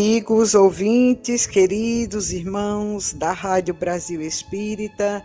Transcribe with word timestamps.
Amigos, 0.00 0.54
ouvintes, 0.54 1.46
queridos 1.46 2.32
irmãos 2.32 3.12
da 3.12 3.32
Rádio 3.32 3.74
Brasil 3.74 4.22
Espírita. 4.22 5.22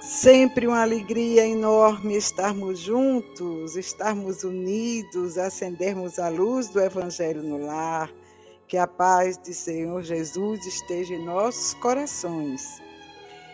Sempre 0.00 0.66
uma 0.66 0.80
alegria 0.80 1.46
enorme 1.46 2.16
estarmos 2.16 2.78
juntos, 2.78 3.76
estarmos 3.76 4.44
unidos, 4.44 5.36
acendermos 5.36 6.18
a 6.18 6.30
luz 6.30 6.70
do 6.70 6.80
Evangelho 6.80 7.42
no 7.42 7.58
lar. 7.66 8.10
Que 8.66 8.78
a 8.78 8.86
paz 8.86 9.36
de 9.36 9.52
Senhor 9.52 10.02
Jesus 10.02 10.64
esteja 10.64 11.12
em 11.12 11.22
nossos 11.22 11.74
corações. 11.74 12.80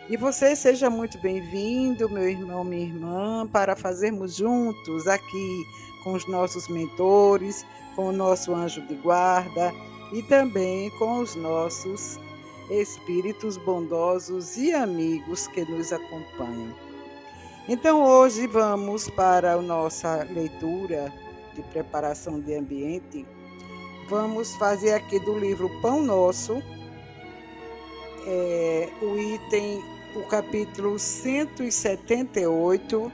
E 0.08 0.16
você 0.16 0.54
seja 0.54 0.88
muito 0.88 1.18
bem-vindo, 1.18 2.08
meu 2.08 2.28
irmão, 2.28 2.62
minha 2.62 2.86
irmã, 2.86 3.48
para 3.52 3.74
fazermos 3.74 4.36
juntos 4.36 5.08
aqui 5.08 5.64
com 6.04 6.12
os 6.12 6.28
nossos 6.28 6.68
mentores 6.68 7.66
com 7.96 8.10
o 8.10 8.12
nosso 8.12 8.54
anjo 8.54 8.86
de 8.86 8.94
guarda 8.94 9.72
e 10.12 10.22
também 10.22 10.90
com 10.90 11.20
os 11.20 11.34
nossos 11.34 12.20
espíritos 12.70 13.56
bondosos 13.56 14.56
e 14.56 14.72
amigos 14.72 15.48
que 15.48 15.64
nos 15.64 15.92
acompanham. 15.92 16.72
Então, 17.68 18.04
hoje 18.04 18.46
vamos 18.46 19.10
para 19.10 19.54
a 19.54 19.62
nossa 19.62 20.24
leitura 20.30 21.12
de 21.54 21.62
preparação 21.62 22.38
de 22.40 22.54
ambiente. 22.54 23.26
Vamos 24.08 24.54
fazer 24.56 24.94
aqui 24.94 25.18
do 25.20 25.38
livro 25.38 25.70
Pão 25.80 26.02
Nosso, 26.02 26.60
é, 28.26 28.88
o 29.02 29.18
item, 29.18 29.82
o 30.14 30.22
capítulo 30.28 30.98
178 30.98 33.12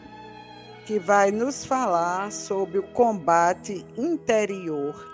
que 0.86 0.98
vai 0.98 1.30
nos 1.30 1.64
falar 1.64 2.32
sobre 2.32 2.78
o 2.78 2.82
combate 2.82 3.86
interior. 3.96 5.11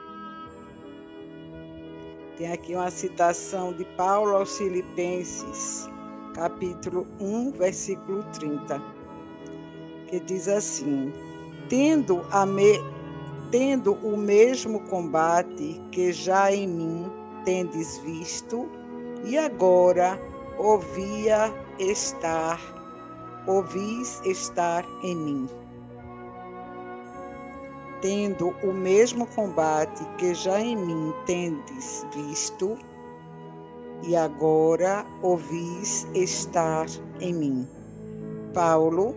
Tem 2.39 2.53
aqui 2.53 2.73
uma 2.77 2.89
citação 2.89 3.73
de 3.73 3.85
Paulo 3.85 4.37
aos 4.37 4.57
Filipenses, 4.57 5.91
capítulo 6.37 7.05
1, 7.19 7.51
versículo 7.51 8.23
30, 8.33 8.81
que 10.07 10.21
diz 10.21 10.47
assim: 10.47 11.13
Tendo, 11.69 12.25
a 12.31 12.47
me, 12.47 12.79
tendo 13.51 13.95
o 13.95 14.17
mesmo 14.17 14.79
combate 14.85 15.83
que 15.91 16.13
já 16.13 16.53
em 16.53 16.69
mim 16.69 17.11
tendes 17.45 17.99
visto, 17.99 18.71
e 19.25 19.37
agora 19.37 20.17
ouvia 20.57 21.53
estar, 21.77 22.61
ouvis 23.49 24.23
estar 24.25 24.87
em 25.03 25.17
mim 25.17 25.49
tendo 28.01 28.55
o 28.63 28.73
mesmo 28.73 29.27
combate 29.27 30.05
que 30.17 30.35
já 30.35 30.61
em 30.61 30.77
mim 30.77 31.13
tendes 31.27 32.07
visto, 32.15 32.77
e 34.03 34.15
agora 34.15 35.05
ouvis 35.23 36.07
estar 36.15 36.87
em 37.21 37.35
mim. 37.35 37.69
Paulo, 38.55 39.15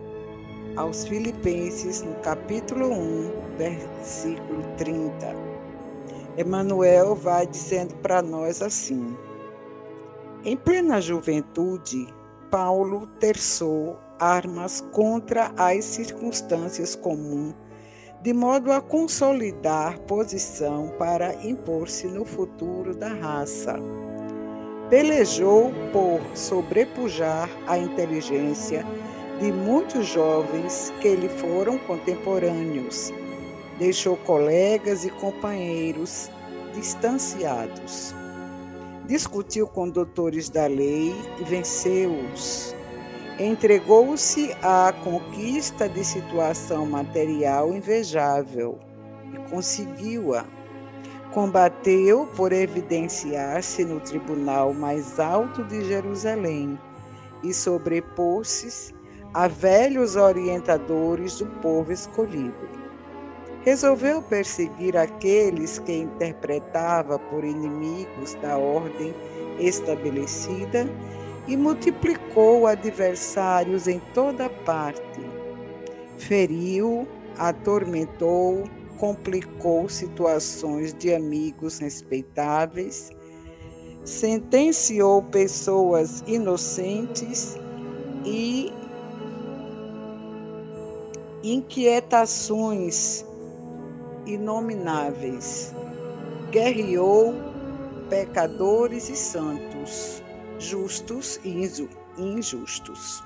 aos 0.76 1.04
Filipenses, 1.06 2.02
no 2.02 2.14
capítulo 2.16 2.90
1, 2.92 3.30
versículo 3.56 4.62
30. 4.76 5.34
Emmanuel 6.36 7.14
vai 7.14 7.46
dizendo 7.46 7.94
para 7.96 8.20
nós 8.22 8.60
assim: 8.60 9.16
Em 10.44 10.56
plena 10.56 11.00
juventude, 11.00 12.12
Paulo 12.50 13.06
terçou 13.20 13.98
armas 14.18 14.80
contra 14.92 15.52
as 15.56 15.84
circunstâncias 15.84 16.94
comuns 16.96 17.54
de 18.22 18.32
modo 18.32 18.70
a 18.70 18.80
consolidar 18.80 19.98
posição 20.00 20.92
para 20.96 21.34
impor-se 21.44 22.06
no 22.06 22.24
futuro 22.24 22.94
da 22.94 23.08
raça. 23.08 23.74
Pelejou 24.88 25.72
por 25.92 26.20
sobrepujar 26.36 27.50
a 27.66 27.76
inteligência 27.76 28.86
de 29.40 29.50
muitos 29.50 30.06
jovens 30.06 30.92
que 31.00 31.16
lhe 31.16 31.28
foram 31.28 31.78
contemporâneos. 31.78 33.12
Deixou 33.76 34.16
colegas 34.18 35.04
e 35.04 35.10
companheiros 35.10 36.30
distanciados. 36.74 38.14
Discutiu 39.06 39.66
com 39.66 39.88
doutores 39.88 40.48
da 40.48 40.68
lei 40.68 41.12
e 41.40 41.44
venceu-os 41.44 42.76
entregou-se 43.44 44.54
à 44.62 44.92
conquista 45.04 45.88
de 45.88 46.04
situação 46.04 46.86
material 46.86 47.74
invejável 47.74 48.78
e 49.32 49.50
conseguiu-a. 49.50 50.44
Combateu 51.32 52.26
por 52.36 52.52
evidenciar-se 52.52 53.84
no 53.84 53.98
tribunal 54.00 54.72
mais 54.74 55.18
alto 55.18 55.64
de 55.64 55.82
Jerusalém 55.84 56.78
e 57.42 57.52
sobrepôs-se 57.52 58.94
a 59.32 59.48
velhos 59.48 60.14
orientadores 60.14 61.38
do 61.38 61.46
povo 61.60 61.90
escolhido. 61.90 62.68
Resolveu 63.62 64.20
perseguir 64.20 64.96
aqueles 64.96 65.78
que 65.78 65.92
interpretava 65.92 67.18
por 67.18 67.44
inimigos 67.44 68.34
da 68.42 68.58
ordem 68.58 69.14
estabelecida 69.58 70.86
e 71.46 71.56
multiplicou 71.56 72.66
adversários 72.66 73.88
em 73.88 74.00
toda 74.14 74.48
parte. 74.48 75.20
Feriu, 76.16 77.06
atormentou, 77.36 78.64
complicou 78.98 79.88
situações 79.88 80.94
de 80.94 81.12
amigos 81.12 81.78
respeitáveis, 81.78 83.10
sentenciou 84.04 85.22
pessoas 85.22 86.22
inocentes 86.26 87.56
e 88.24 88.72
inquietações 91.42 93.24
inomináveis. 94.26 95.74
Guerreou 96.52 97.34
pecadores 98.08 99.08
e 99.08 99.16
santos 99.16 100.22
justos 100.62 101.40
e 101.44 101.68
injustos. 102.16 103.22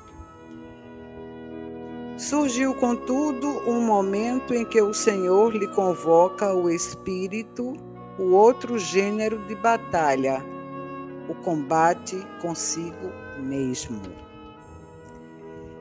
Surgiu, 2.16 2.74
contudo, 2.74 3.46
um 3.68 3.82
momento 3.82 4.54
em 4.54 4.64
que 4.64 4.80
o 4.80 4.94
Senhor 4.94 5.54
lhe 5.54 5.68
convoca 5.68 6.54
o 6.54 6.70
espírito, 6.70 7.74
o 8.18 8.32
outro 8.32 8.78
gênero 8.78 9.38
de 9.46 9.54
batalha, 9.54 10.42
o 11.28 11.34
combate 11.34 12.16
consigo 12.40 13.12
mesmo. 13.38 14.00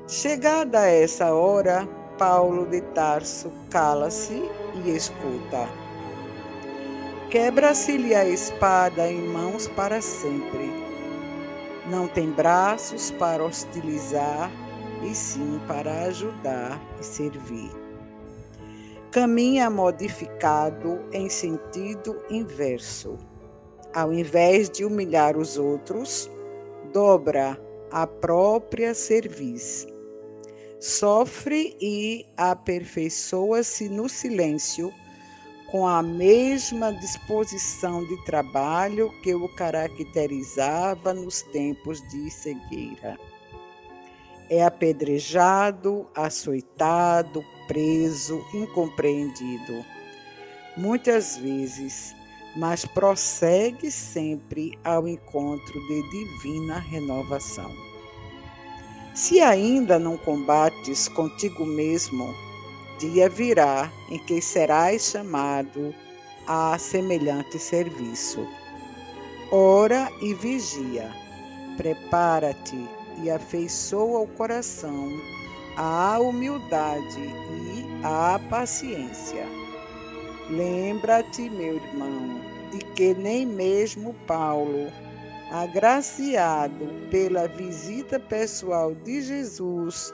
Chegada 0.08 0.82
a 0.82 0.88
essa 0.88 1.34
hora, 1.34 1.88
Paulo 2.18 2.66
de 2.66 2.82
Tarso 2.82 3.50
cala-se 3.70 4.44
e 4.84 4.90
escuta. 4.90 5.70
Quebra-se-lhe 7.30 8.14
a 8.14 8.26
espada 8.26 9.10
em 9.10 9.28
mãos 9.28 9.68
para 9.70 10.02
sempre 10.02 10.85
não 11.90 12.08
tem 12.08 12.32
braços 12.32 13.12
para 13.12 13.44
hostilizar, 13.44 14.52
e 15.04 15.14
sim 15.14 15.60
para 15.68 16.04
ajudar 16.04 16.82
e 17.00 17.04
servir. 17.04 17.72
Caminha 19.12 19.70
modificado 19.70 21.00
em 21.12 21.30
sentido 21.30 22.18
inverso. 22.30 23.18
Ao 23.94 24.12
invés 24.12 24.70
de 24.70 24.84
humilhar 24.84 25.38
os 25.38 25.58
outros, 25.58 26.30
dobra 26.92 27.60
a 27.92 28.06
própria 28.06 28.94
serviço. 28.94 29.88
Sofre 30.80 31.76
e 31.80 32.26
aperfeiçoa-se 32.36 33.88
no 33.88 34.10
silêncio 34.10 34.92
com 35.72 35.88
a 35.88 36.02
mesma 36.02 36.94
disposição 36.94 38.06
de 38.06 38.24
trabalho 38.24 39.12
que 39.22 39.34
o 39.34 39.48
caracterizava 39.50 41.14
nos 41.14 41.42
tempos 41.42 42.02
de 42.10 42.30
cegueira. 42.30 43.18
É 44.50 44.64
apedrejado, 44.64 46.08
açoitado, 46.16 47.44
preso, 47.68 48.46
incompreendido. 48.54 49.84
Muitas 50.78 51.38
vezes, 51.38 52.16
mas 52.56 52.86
prossegue 52.86 53.90
sempre 53.90 54.78
ao 54.84 55.08
encontro 55.08 55.80
de 55.88 56.10
divina 56.10 56.78
renovação. 56.78 57.74
Se 59.16 59.40
ainda 59.40 59.98
não 59.98 60.18
combates 60.18 61.08
contigo 61.08 61.66
mesmo, 61.66 62.36
dia 63.00 63.30
virá 63.30 63.92
em 64.10 64.20
que 64.20 64.42
serás 64.42 65.04
chamado 65.12 65.94
a 66.48 66.78
semelhante 66.78 67.60
serviço. 67.60 68.48
Ora 69.52 70.10
e 70.22 70.34
vigia, 70.34 71.12
prepara-te 71.78 72.78
e 73.24 73.30
afeiçoa 73.30 74.22
o 74.22 74.28
coração 74.28 75.10
à 75.78 76.20
humildade 76.20 77.22
e 77.22 77.86
à 78.04 78.40
paciência. 78.50 79.46
Lembra-te, 80.50 81.50
meu 81.50 81.76
irmão, 81.76 82.42
de 82.72 82.80
que 82.94 83.14
nem 83.14 83.46
mesmo 83.46 84.14
Paulo, 84.28 84.92
agraciado 85.52 86.88
pela 87.10 87.48
visita 87.48 88.20
pessoal 88.20 88.94
de 88.94 89.22
Jesus, 89.22 90.14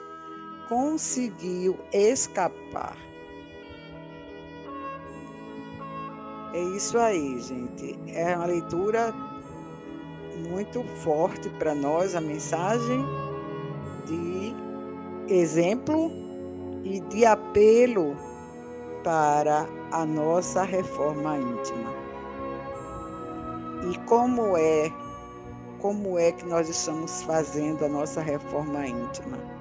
conseguiu 0.72 1.78
escapar. 1.92 2.96
É 6.54 6.60
isso 6.74 6.98
aí, 6.98 7.38
gente. 7.40 7.98
É 8.06 8.34
uma 8.34 8.46
leitura 8.46 9.12
muito 10.48 10.82
forte 11.02 11.50
para 11.50 11.74
nós, 11.74 12.14
a 12.14 12.22
mensagem 12.22 13.04
de 14.06 14.54
exemplo 15.28 16.10
e 16.84 17.00
de 17.00 17.26
apelo 17.26 18.16
para 19.04 19.66
a 19.90 20.06
nossa 20.06 20.62
reforma 20.62 21.36
íntima. 21.36 21.92
E 23.90 23.98
como 24.06 24.56
é, 24.56 24.90
como 25.80 26.18
é 26.18 26.32
que 26.32 26.46
nós 26.46 26.66
estamos 26.70 27.22
fazendo 27.24 27.84
a 27.84 27.88
nossa 27.90 28.22
reforma 28.22 28.86
íntima? 28.86 29.51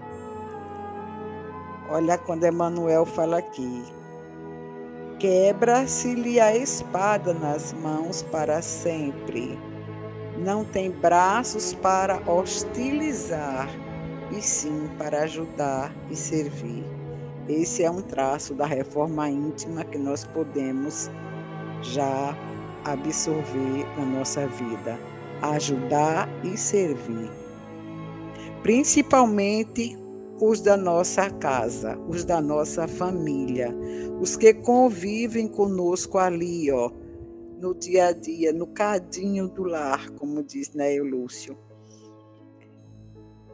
Olha 1.94 2.18
quando 2.18 2.48
Emmanuel 2.48 3.06
fala 3.06 3.40
aqui. 3.40 3.84
Quebra-se-lhe 5.20 6.40
a 6.40 6.56
espada 6.56 7.34
nas 7.34 7.74
mãos 7.74 8.24
para 8.24 8.62
sempre. 8.62 9.60
Não 10.38 10.64
tem 10.64 10.90
braços 10.90 11.74
para 11.74 12.22
hostilizar, 12.26 13.68
e 14.32 14.42
sim 14.42 14.90
para 14.98 15.24
ajudar 15.24 15.94
e 16.10 16.16
servir. 16.16 16.86
Esse 17.50 17.84
é 17.84 17.92
um 17.92 18.02
traço 18.02 18.54
da 18.54 18.66
reforma 18.66 19.30
íntima 19.30 19.84
que 19.84 19.98
nós 19.98 20.24
podemos 20.24 21.12
já 21.82 22.34
absorver 22.86 23.86
na 23.98 24.06
nossa 24.06 24.48
vida. 24.48 24.98
Ajudar 25.42 26.30
e 26.42 26.56
servir. 26.56 27.30
Principalmente 28.64 30.01
os 30.42 30.60
da 30.60 30.76
nossa 30.76 31.30
casa, 31.30 31.96
os 32.10 32.26
da 32.26 32.42
nossa 32.42 32.88
família, 32.88 33.70
os 34.20 34.36
que 34.36 34.52
convivem 34.56 35.48
conosco 35.48 36.18
ali, 36.18 36.72
ó, 36.72 36.92
no 37.60 37.76
dia 37.76 38.08
a 38.08 38.12
dia, 38.12 38.52
no 38.52 38.66
cadinho 38.66 39.48
do 39.48 39.64
lar, 39.64 40.10
como 40.12 40.42
diz 40.42 40.74
Neo 40.74 41.04
Lúcio. 41.04 41.56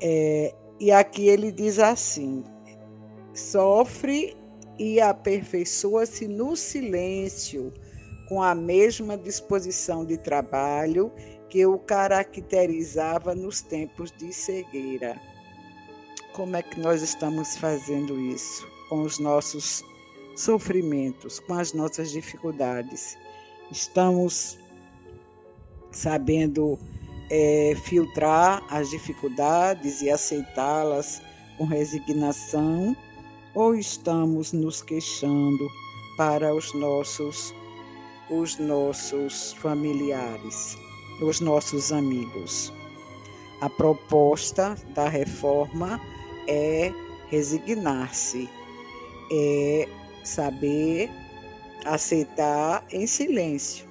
É, 0.02 0.56
e 0.80 0.90
aqui 0.90 1.28
ele 1.28 1.52
diz 1.52 1.78
assim: 1.78 2.46
sofre 3.34 4.38
e 4.80 5.02
aperfeiçoa-se 5.02 6.26
no 6.26 6.56
silêncio, 6.56 7.74
com 8.30 8.42
a 8.42 8.56
mesma 8.56 9.18
disposição 9.18 10.06
de 10.06 10.18
trabalho 10.18 11.12
que 11.50 11.66
o 11.66 11.78
caracterizava 11.78 13.36
nos 13.36 13.62
tempos 13.62 14.10
de 14.12 14.32
cegueira. 14.32 15.20
Como 16.38 16.56
é 16.56 16.62
que 16.62 16.80
nós 16.80 17.02
estamos 17.02 17.58
fazendo 17.58 18.22
isso 18.22 18.68
com 18.90 19.02
os 19.02 19.18
nossos 19.18 19.84
sofrimentos, 20.36 21.40
com 21.40 21.56
as 21.56 21.74
nossas 21.74 22.12
dificuldades? 22.12 23.18
Estamos 23.72 24.60
sabendo 25.90 26.78
é, 27.32 27.76
filtrar 27.86 28.64
as 28.70 28.92
dificuldades 28.92 30.04
e 30.04 30.12
aceitá-las 30.12 31.24
com 31.58 31.66
resignação 31.66 32.96
ou 33.56 33.74
estamos 33.74 34.54
nos 34.54 34.84
queixando 34.84 35.68
para 36.18 36.54
os 36.54 36.72
nossos 36.76 37.52
os 38.30 38.60
nossos 38.60 39.54
familiares, 39.54 40.78
os 41.20 41.40
nossos 41.40 41.92
amigos? 41.92 42.72
A 43.60 43.68
proposta 43.68 44.76
da 44.94 45.10
reforma 45.10 46.00
é 46.48 46.92
resignar-se, 47.30 48.50
é 49.32 49.88
saber 50.24 51.10
aceitar 51.86 52.86
em 52.92 53.06
silêncio, 53.08 53.86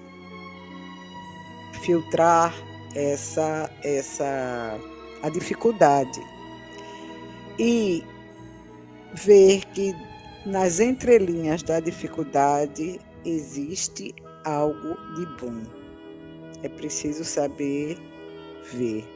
filtrar 1.82 2.54
essa 2.94 3.70
essa 3.82 4.78
a 5.22 5.28
dificuldade 5.28 6.20
e 7.58 8.02
ver 9.14 9.64
que 9.66 9.94
nas 10.44 10.78
entrelinhas 10.80 11.62
da 11.62 11.80
dificuldade 11.80 13.00
existe 13.24 14.14
algo 14.44 14.96
de 15.16 15.26
bom. 15.40 15.62
É 16.62 16.68
preciso 16.68 17.24
saber 17.24 17.98
ver. 18.72 19.15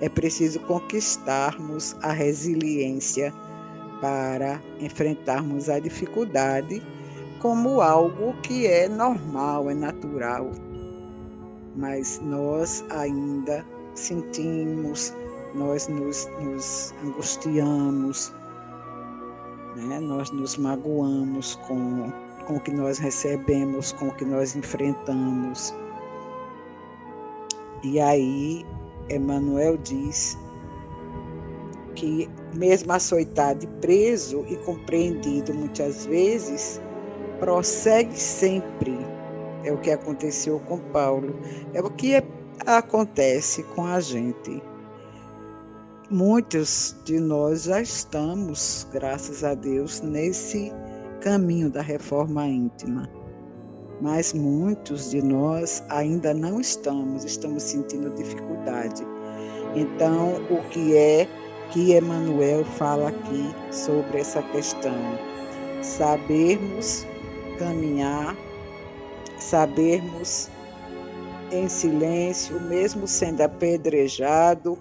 É 0.00 0.08
preciso 0.08 0.60
conquistarmos 0.60 1.96
a 2.02 2.12
resiliência 2.12 3.32
para 4.00 4.62
enfrentarmos 4.80 5.68
a 5.68 5.78
dificuldade 5.78 6.82
como 7.40 7.80
algo 7.80 8.34
que 8.42 8.66
é 8.66 8.88
normal, 8.88 9.70
é 9.70 9.74
natural. 9.74 10.50
Mas 11.76 12.20
nós 12.22 12.84
ainda 12.90 13.64
sentimos, 13.94 15.14
nós 15.54 15.88
nos, 15.88 16.28
nos 16.40 16.94
angustiamos, 17.04 18.32
né? 19.76 20.00
nós 20.00 20.30
nos 20.30 20.56
magoamos 20.56 21.56
com, 21.66 22.12
com 22.46 22.56
o 22.56 22.60
que 22.60 22.72
nós 22.72 22.98
recebemos, 22.98 23.92
com 23.92 24.08
o 24.08 24.14
que 24.14 24.24
nós 24.24 24.56
enfrentamos. 24.56 25.74
E 27.82 27.98
aí 27.98 28.66
Emmanuel 29.10 29.76
diz 29.76 30.38
que, 31.94 32.30
mesmo 32.54 32.92
açoitado 32.92 33.66
preso 33.80 34.44
e 34.48 34.56
compreendido 34.56 35.52
muitas 35.52 36.06
vezes, 36.06 36.80
prossegue 37.38 38.18
sempre. 38.18 38.96
É 39.64 39.72
o 39.72 39.78
que 39.78 39.90
aconteceu 39.90 40.58
com 40.60 40.78
Paulo, 40.78 41.34
é 41.74 41.80
o 41.80 41.90
que 41.90 42.22
acontece 42.64 43.62
com 43.74 43.84
a 43.84 44.00
gente. 44.00 44.62
Muitos 46.10 46.96
de 47.04 47.20
nós 47.20 47.64
já 47.64 47.80
estamos, 47.80 48.86
graças 48.90 49.44
a 49.44 49.54
Deus, 49.54 50.00
nesse 50.00 50.72
caminho 51.20 51.70
da 51.70 51.82
reforma 51.82 52.46
íntima 52.46 53.19
mas 54.00 54.32
muitos 54.32 55.10
de 55.10 55.22
nós 55.22 55.82
ainda 55.88 56.32
não 56.32 56.60
estamos, 56.60 57.24
estamos 57.24 57.62
sentindo 57.62 58.10
dificuldade. 58.10 59.04
Então, 59.74 60.36
o 60.50 60.62
que 60.70 60.96
é 60.96 61.28
que 61.70 61.96
Emmanuel 61.96 62.64
fala 62.64 63.10
aqui 63.10 63.54
sobre 63.70 64.20
essa 64.20 64.42
questão? 64.42 64.96
Sabermos 65.82 67.06
caminhar, 67.58 68.36
sabermos 69.38 70.48
em 71.52 71.68
silêncio, 71.68 72.60
mesmo 72.60 73.06
sendo 73.06 73.42
apedrejado, 73.42 74.78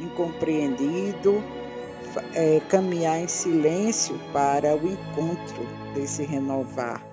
incompreendido, 0.00 1.42
é, 2.34 2.60
caminhar 2.68 3.18
em 3.18 3.28
silêncio 3.28 4.18
para 4.32 4.74
o 4.74 4.86
encontro 4.86 5.66
desse 5.94 6.22
renovar 6.24 7.09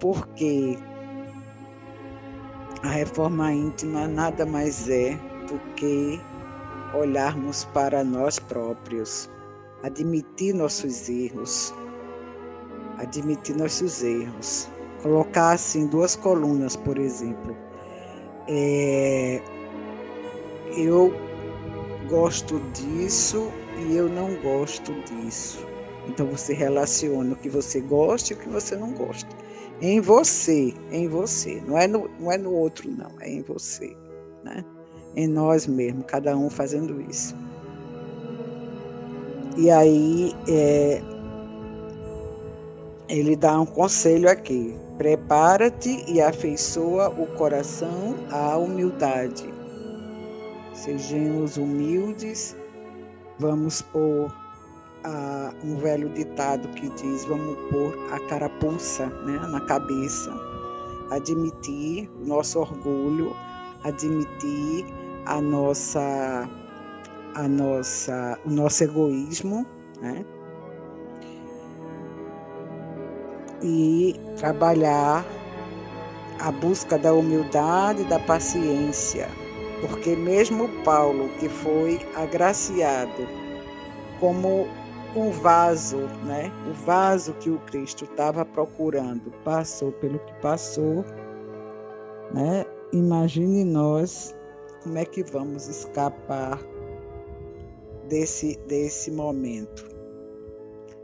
porque 0.00 0.76
a 2.82 2.88
reforma 2.88 3.52
íntima 3.52 4.08
nada 4.08 4.46
mais 4.46 4.88
é 4.88 5.14
do 5.46 5.58
que 5.76 6.20
olharmos 6.94 7.64
para 7.66 8.02
nós 8.02 8.38
próprios, 8.38 9.30
admitir 9.82 10.54
nossos 10.54 11.08
erros, 11.08 11.74
admitir 12.98 13.56
nossos 13.56 14.02
erros, 14.02 14.68
colocar 15.02 15.52
assim 15.52 15.86
duas 15.86 16.16
colunas, 16.16 16.74
por 16.74 16.98
exemplo. 16.98 17.56
É, 18.48 19.42
eu 20.76 21.12
gosto 22.08 22.58
disso 22.72 23.50
e 23.78 23.94
eu 23.94 24.08
não 24.08 24.34
gosto 24.36 24.92
disso. 25.02 25.64
Então 26.08 26.26
você 26.26 26.54
relaciona 26.54 27.34
o 27.34 27.36
que 27.36 27.48
você 27.48 27.80
gosta 27.80 28.32
e 28.32 28.36
o 28.36 28.38
que 28.38 28.48
você 28.48 28.74
não 28.74 28.92
gosta. 28.92 29.39
Em 29.80 30.00
você, 30.00 30.74
em 30.90 31.08
você. 31.08 31.62
Não 31.66 31.78
é 31.78 31.86
no, 31.86 32.10
não 32.20 32.30
é 32.30 32.36
no 32.36 32.52
outro, 32.52 32.90
não, 32.90 33.12
é 33.20 33.30
em 33.30 33.42
você. 33.42 33.96
Né? 34.44 34.64
Em 35.16 35.26
nós 35.26 35.66
mesmos, 35.66 36.04
cada 36.06 36.36
um 36.36 36.50
fazendo 36.50 37.00
isso. 37.00 37.34
E 39.56 39.70
aí 39.70 40.34
é, 40.48 41.02
ele 43.08 43.34
dá 43.34 43.60
um 43.60 43.66
conselho 43.66 44.30
aqui: 44.30 44.74
prepara-te 44.96 46.04
e 46.06 46.20
afeiçoa 46.20 47.08
o 47.08 47.26
coração 47.26 48.14
à 48.30 48.56
humildade. 48.56 49.52
Sejamos 50.74 51.56
humildes, 51.56 52.56
vamos 53.38 53.82
pôr 53.82 54.32
um 55.64 55.76
velho 55.76 56.08
ditado 56.10 56.68
que 56.68 56.88
diz: 56.90 57.24
vamos 57.24 57.56
pôr 57.70 57.96
a 58.12 58.20
carapuça 58.28 59.06
né, 59.06 59.38
na 59.48 59.60
cabeça, 59.60 60.32
admitir 61.10 62.10
nosso 62.24 62.60
orgulho, 62.60 63.34
admitir 63.84 64.84
a 65.26 65.40
nossa, 65.40 66.48
a 67.34 67.48
nossa, 67.48 68.38
o 68.44 68.50
nosso 68.50 68.84
egoísmo, 68.84 69.66
né? 70.00 70.24
e 73.62 74.18
trabalhar 74.36 75.24
a 76.38 76.50
busca 76.50 76.98
da 76.98 77.12
humildade 77.12 78.02
e 78.02 78.04
da 78.06 78.18
paciência, 78.18 79.28
porque 79.82 80.16
mesmo 80.16 80.68
Paulo, 80.82 81.28
que 81.38 81.48
foi 81.48 82.00
agraciado 82.16 83.28
como 84.18 84.66
um 85.14 85.30
vaso, 85.30 85.98
né? 86.24 86.52
O 86.70 86.72
vaso 86.72 87.34
que 87.34 87.50
o 87.50 87.58
Cristo 87.60 88.04
estava 88.04 88.44
procurando, 88.44 89.30
passou 89.44 89.92
pelo 89.92 90.18
que 90.18 90.32
passou, 90.34 91.04
né? 92.32 92.64
Imagine 92.92 93.64
nós 93.64 94.34
como 94.82 94.98
é 94.98 95.04
que 95.04 95.22
vamos 95.22 95.68
escapar 95.68 96.58
desse 98.08 98.56
desse 98.66 99.10
momento 99.10 99.88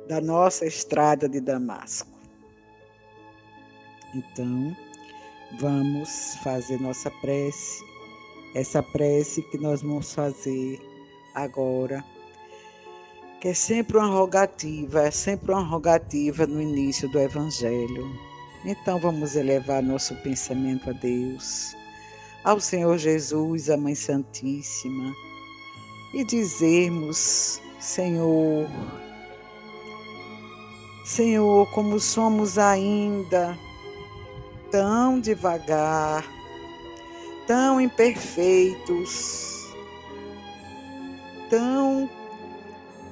da 0.09 0.21
nossa 0.21 0.65
estrada 0.67 1.29
de 1.29 1.41
Damasco. 1.41 2.17
Então, 4.15 4.75
vamos 5.61 6.37
fazer 6.43 6.81
nossa 6.81 7.11
prece, 7.21 7.85
essa 8.55 8.83
prece 8.83 9.43
que 9.51 9.59
nós 9.59 9.83
vamos 9.83 10.15
fazer 10.15 10.81
agora, 11.35 12.05
que 13.41 13.49
é 13.49 13.55
sempre 13.55 13.97
uma 13.99 14.09
rogativa, 14.09 15.03
é 15.03 15.11
sempre 15.11 15.53
uma 15.53 15.63
rogativa 15.63 16.47
no 16.47 16.61
início 16.61 17.09
do 17.09 17.19
Evangelho. 17.19 18.19
Então, 18.65 18.99
vamos 18.99 19.37
elevar 19.37 19.83
nosso 19.83 20.15
pensamento 20.17 20.91
a 20.91 20.93
Deus, 20.93 21.77
ao 22.43 22.59
Senhor 22.59 22.97
Jesus, 22.99 23.69
a 23.71 23.77
Mãe 23.77 23.95
Santíssima, 23.95 25.15
e 26.15 26.25
dizermos: 26.25 27.61
Senhor, 27.79 28.69
Senhor, 31.05 31.71
como 31.71 32.01
somos 32.01 32.59
ainda 32.59 33.57
tão 34.71 35.21
devagar, 35.21 36.25
tão 37.47 37.81
imperfeitos, 37.81 39.69
tão 41.49 42.11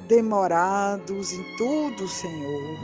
demorados 0.08 1.32
em 1.32 1.56
tudo, 1.56 2.06
Senhor. 2.08 2.78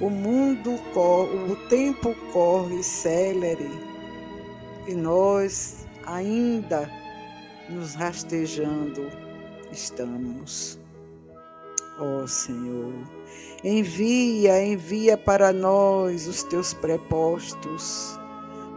O 0.00 0.10
mundo 0.10 0.78
corre, 0.92 1.52
o 1.52 1.56
tempo 1.68 2.14
corre 2.32 2.82
célere 2.82 3.70
e 4.88 4.94
nós 4.94 5.86
ainda 6.06 6.90
nos 7.68 7.94
rastejando 7.94 9.08
estamos. 9.70 10.78
Ó 11.98 12.22
oh, 12.22 12.26
Senhor, 12.26 12.92
envia, 13.62 14.64
envia 14.64 15.16
para 15.16 15.52
nós 15.52 16.26
os 16.26 16.42
teus 16.42 16.72
prepostos, 16.72 18.18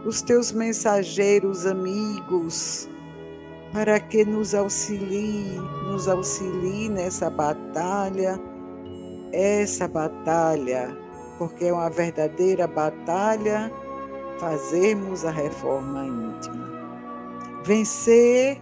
os 0.04 0.22
teus 0.22 0.52
mensageiros 0.52 1.66
amigos, 1.66 2.88
para 3.72 3.98
que 3.98 4.24
nos 4.24 4.54
auxilie, 4.54 5.58
nos 5.96 6.08
auxilie 6.08 6.90
nessa 6.90 7.30
batalha, 7.30 8.38
essa 9.32 9.88
batalha, 9.88 10.94
porque 11.38 11.64
é 11.64 11.72
uma 11.72 11.88
verdadeira 11.88 12.66
batalha 12.66 13.72
fazermos 14.38 15.24
a 15.24 15.30
reforma 15.30 16.04
íntima. 16.04 16.66
Vencer 17.64 18.60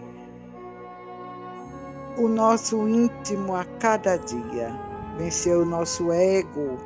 o 2.17 2.29
nosso 2.29 2.87
íntimo 2.87 3.53
a 3.53 3.65
cada 3.81 4.15
dia, 4.15 4.71
vencer 5.17 5.57
o 5.57 5.65
nosso 5.65 6.13
ego, 6.13 6.77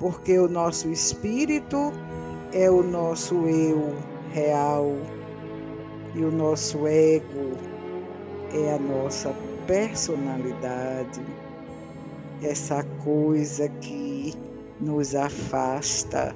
porque 0.00 0.38
o 0.38 0.48
nosso 0.48 0.88
espírito 0.88 1.92
é 2.54 2.70
o 2.70 2.82
nosso 2.82 3.46
eu 3.46 3.94
real 4.32 4.96
e 6.14 6.24
o 6.24 6.32
nosso 6.32 6.86
ego 6.86 7.52
é 8.54 8.72
a 8.72 8.78
nossa 8.78 9.28
personalidade, 9.68 11.22
essa 12.42 12.82
coisa 13.04 13.68
que 13.68 14.34
nos 14.80 15.14
afasta 15.14 16.34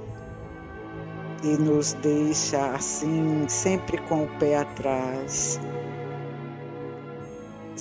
e 1.42 1.48
nos 1.56 1.94
deixa 1.94 2.74
assim, 2.76 3.44
sempre 3.48 3.98
com 4.02 4.22
o 4.22 4.38
pé 4.38 4.58
atrás 4.58 5.58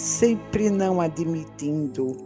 sempre 0.01 0.70
não 0.70 1.00
admitindo 1.00 2.17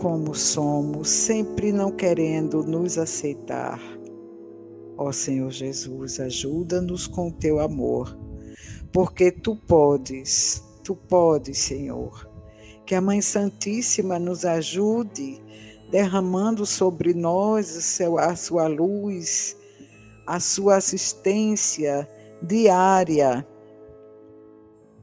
como 0.00 0.34
somos, 0.34 1.08
sempre 1.08 1.72
não 1.72 1.90
querendo 1.90 2.62
nos 2.62 2.96
aceitar. 2.96 3.80
Ó 4.96 5.10
Senhor 5.12 5.50
Jesus, 5.50 6.20
ajuda-nos 6.20 7.06
com 7.06 7.30
teu 7.30 7.58
amor, 7.58 8.16
porque 8.92 9.32
tu 9.32 9.56
podes, 9.56 10.62
tu 10.82 10.94
podes, 10.94 11.58
Senhor. 11.58 12.28
Que 12.86 12.94
a 12.94 13.00
Mãe 13.00 13.20
Santíssima 13.20 14.18
nos 14.18 14.44
ajude, 14.44 15.40
derramando 15.90 16.66
sobre 16.66 17.14
nós 17.14 18.00
a 18.18 18.36
sua 18.36 18.66
luz, 18.66 19.56
a 20.26 20.40
sua 20.40 20.76
assistência 20.76 22.08
diária 22.42 23.46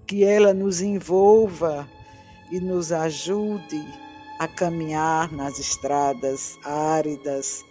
que 0.08 0.24
ela 0.24 0.54
nos 0.54 0.82
envolva 0.82 1.88
e 2.50 2.60
nos 2.60 2.92
ajude 2.92 3.84
a 4.40 4.48
caminhar 4.48 5.32
nas 5.34 5.60
estradas 5.60 6.58
áridas 6.64 7.64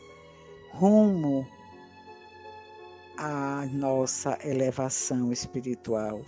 rumo 0.72 1.46
à 3.16 3.66
nossa 3.72 4.38
elevação 4.44 5.32
espiritual. 5.32 6.20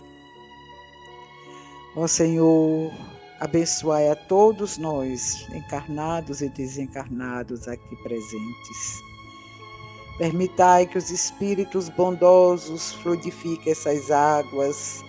Ó 1.95 2.07
Senhor, 2.07 2.91
abençoai 3.39 4.09
a 4.09 4.15
todos 4.15 4.77
nós, 4.77 5.47
encarnados 5.51 6.41
e 6.41 6.49
desencarnados 6.49 7.67
aqui 7.67 7.95
presentes. 8.03 9.01
Permitai 10.17 10.85
que 10.85 10.97
os 10.97 11.09
espíritos 11.09 11.89
bondosos 11.89 12.93
fluidifiquem 12.93 13.71
essas 13.71 14.11
águas 14.11 15.03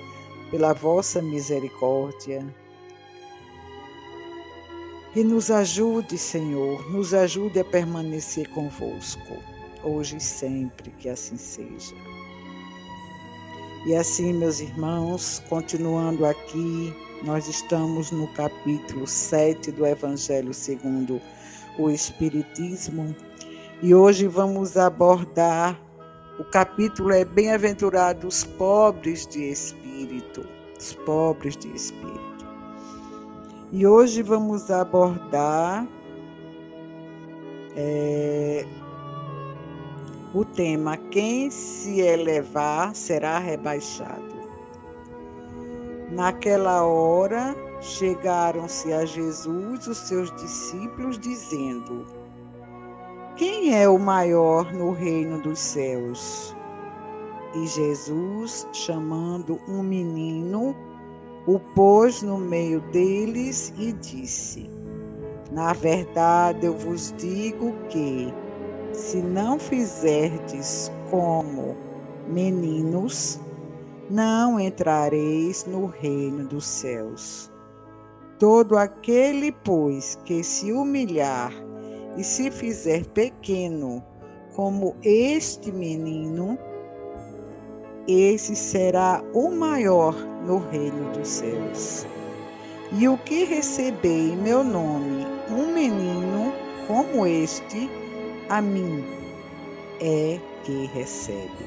pela 0.50 0.72
vossa 0.72 1.20
misericórdia. 1.20 2.46
E 5.14 5.22
nos 5.22 5.50
ajude, 5.50 6.16
Senhor, 6.16 6.88
nos 6.90 7.12
ajude 7.12 7.58
a 7.58 7.64
permanecer 7.64 8.48
convosco, 8.50 9.36
hoje 9.82 10.16
e 10.16 10.20
sempre, 10.20 10.90
que 10.92 11.08
assim 11.08 11.36
seja. 11.36 11.94
E 13.86 13.94
assim, 13.94 14.34
meus 14.34 14.60
irmãos, 14.60 15.42
continuando 15.48 16.26
aqui, 16.26 16.94
nós 17.22 17.48
estamos 17.48 18.10
no 18.10 18.28
capítulo 18.34 19.06
7 19.06 19.72
do 19.72 19.86
Evangelho 19.86 20.52
segundo 20.52 21.20
o 21.78 21.88
Espiritismo 21.88 23.16
e 23.82 23.94
hoje 23.94 24.26
vamos 24.26 24.76
abordar 24.76 25.80
o 26.38 26.44
capítulo 26.44 27.10
é 27.12 27.24
Bem-aventurados 27.24 28.44
pobres 28.44 29.26
de 29.26 29.50
espírito, 29.50 30.46
os 30.78 30.92
pobres 30.92 31.56
de 31.56 31.68
espírito. 31.74 32.46
E 33.72 33.86
hoje 33.86 34.22
vamos 34.22 34.70
abordar 34.70 35.86
é, 37.74 38.66
o 40.34 40.44
tema 40.44 40.96
Quem 40.96 41.50
se 41.50 42.00
elevar 42.00 42.94
será 42.94 43.38
rebaixado. 43.38 44.40
Naquela 46.10 46.84
hora 46.84 47.54
chegaram-se 47.80 48.92
a 48.92 49.04
Jesus 49.04 49.86
os 49.86 49.98
seus 49.98 50.30
discípulos, 50.36 51.18
dizendo: 51.18 52.20
quem 53.40 53.74
é 53.74 53.88
o 53.88 53.98
maior 53.98 54.70
no 54.70 54.92
reino 54.92 55.40
dos 55.40 55.58
céus? 55.58 56.54
E 57.54 57.66
Jesus, 57.66 58.68
chamando 58.70 59.58
um 59.66 59.82
menino, 59.82 60.76
o 61.46 61.58
pôs 61.58 62.20
no 62.20 62.36
meio 62.36 62.82
deles 62.92 63.72
e 63.78 63.92
disse: 63.92 64.68
Na 65.50 65.72
verdade 65.72 66.66
eu 66.66 66.76
vos 66.76 67.14
digo 67.16 67.72
que, 67.88 68.30
se 68.92 69.18
não 69.18 69.58
fizerdes 69.58 70.90
como 71.10 71.76
meninos, 72.28 73.40
não 74.08 74.58
entrareis 74.58 75.64
no 75.64 75.86
reino 75.86 76.46
dos 76.46 76.66
céus. 76.66 77.50
Todo 78.38 78.76
aquele, 78.76 79.52
pois, 79.52 80.18
que 80.24 80.42
se 80.42 80.72
humilhar 80.72 81.52
e 82.16 82.24
se 82.24 82.50
fizer 82.50 83.04
pequeno 83.06 84.02
como 84.54 84.96
este 85.02 85.70
menino, 85.70 86.58
esse 88.08 88.56
será 88.56 89.22
o 89.32 89.50
maior 89.50 90.14
no 90.46 90.58
reino 90.58 91.12
dos 91.12 91.28
céus. 91.28 92.06
E 92.92 93.06
o 93.08 93.16
que 93.18 93.44
receber 93.44 94.32
em 94.32 94.36
meu 94.36 94.64
nome 94.64 95.24
um 95.50 95.72
menino 95.72 96.52
como 96.86 97.24
este, 97.24 97.88
a 98.50 98.60
mim 98.60 99.04
é 100.00 100.40
que 100.64 100.86
recebe. 100.86 101.66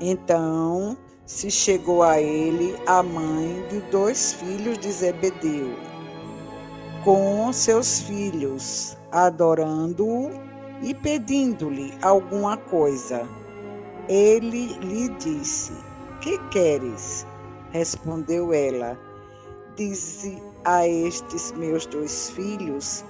Então 0.00 0.96
se 1.26 1.50
chegou 1.50 2.04
a 2.04 2.20
ele 2.20 2.76
a 2.86 3.02
mãe 3.02 3.66
de 3.68 3.80
dois 3.90 4.34
filhos 4.34 4.78
de 4.78 4.92
Zebedeu, 4.92 5.74
com 7.02 7.52
seus 7.52 8.02
filhos, 8.02 8.96
adorando-o 9.10 10.30
e 10.80 10.94
pedindo-lhe 10.94 11.92
alguma 12.02 12.56
coisa. 12.56 13.28
Ele 14.08 14.74
lhe 14.78 15.08
disse: 15.16 15.72
Que 16.20 16.38
queres? 16.50 17.26
Respondeu 17.72 18.52
ela: 18.52 18.96
Dize 19.74 20.40
a 20.64 20.86
estes 20.86 21.50
meus 21.50 21.84
dois 21.84 22.30
filhos 22.30 23.04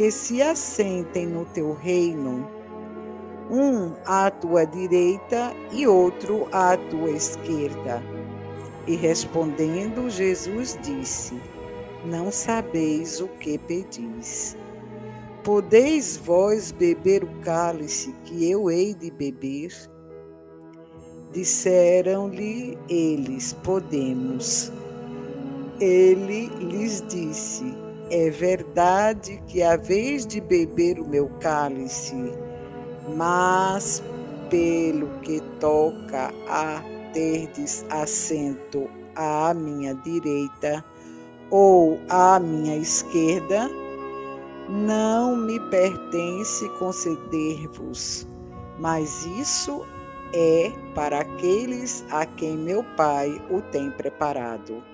que 0.00 0.10
se 0.10 0.40
assentem 0.40 1.26
no 1.26 1.44
teu 1.44 1.74
reino, 1.74 2.48
um 3.50 3.92
à 4.06 4.30
tua 4.30 4.64
direita 4.64 5.54
e 5.70 5.86
outro 5.86 6.48
à 6.50 6.74
tua 6.74 7.10
esquerda. 7.10 8.02
E 8.86 8.96
respondendo, 8.96 10.08
Jesus 10.08 10.78
disse: 10.82 11.38
Não 12.02 12.32
sabeis 12.32 13.20
o 13.20 13.28
que 13.28 13.58
pedis. 13.58 14.56
Podeis 15.44 16.16
vós 16.16 16.72
beber 16.72 17.22
o 17.22 17.40
cálice 17.42 18.14
que 18.24 18.50
eu 18.50 18.70
hei 18.70 18.94
de 18.94 19.10
beber? 19.10 19.70
Disseram-lhe 21.30 22.78
eles: 22.88 23.52
Podemos. 23.52 24.72
Ele 25.78 26.46
lhes 26.58 27.04
disse: 27.06 27.79
É 28.10 28.28
verdade 28.28 29.40
que 29.46 29.62
haveis 29.62 30.26
de 30.26 30.40
beber 30.40 30.98
o 30.98 31.08
meu 31.08 31.28
cálice, 31.38 32.32
mas 33.16 34.02
pelo 34.50 35.06
que 35.20 35.40
toca 35.60 36.32
a 36.48 36.82
terdes 37.12 37.84
assento 37.88 38.90
à 39.14 39.54
minha 39.54 39.94
direita 39.94 40.84
ou 41.50 42.00
à 42.08 42.40
minha 42.40 42.76
esquerda, 42.76 43.70
não 44.68 45.36
me 45.36 45.60
pertence 45.70 46.68
conceder-vos, 46.80 48.26
mas 48.76 49.24
isso 49.24 49.86
é 50.32 50.72
para 50.96 51.20
aqueles 51.20 52.04
a 52.10 52.26
quem 52.26 52.56
meu 52.56 52.84
Pai 52.96 53.40
o 53.50 53.60
tem 53.62 53.88
preparado. 53.92 54.89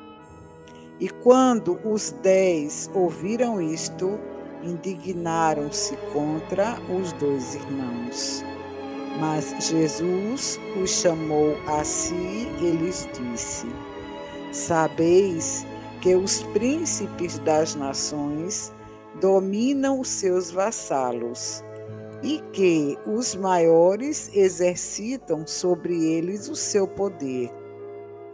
E 0.98 1.08
quando 1.08 1.78
os 1.84 2.10
dez 2.22 2.90
ouviram 2.94 3.60
isto, 3.60 4.18
indignaram-se 4.62 5.96
contra 6.12 6.78
os 6.90 7.12
dois 7.14 7.54
irmãos. 7.54 8.42
Mas 9.20 9.54
Jesus 9.60 10.58
os 10.82 10.90
chamou 10.90 11.56
a 11.66 11.84
si 11.84 12.48
e 12.60 12.70
lhes 12.70 13.08
disse: 13.12 13.66
Sabeis 14.52 15.66
que 16.00 16.14
os 16.14 16.42
príncipes 16.54 17.38
das 17.40 17.74
nações 17.74 18.72
dominam 19.20 20.00
os 20.00 20.08
seus 20.08 20.50
vassalos 20.50 21.62
e 22.22 22.42
que 22.52 22.98
os 23.06 23.34
maiores 23.34 24.30
exercitam 24.34 25.46
sobre 25.46 26.04
eles 26.04 26.48
o 26.48 26.56
seu 26.56 26.86
poder. 26.86 27.50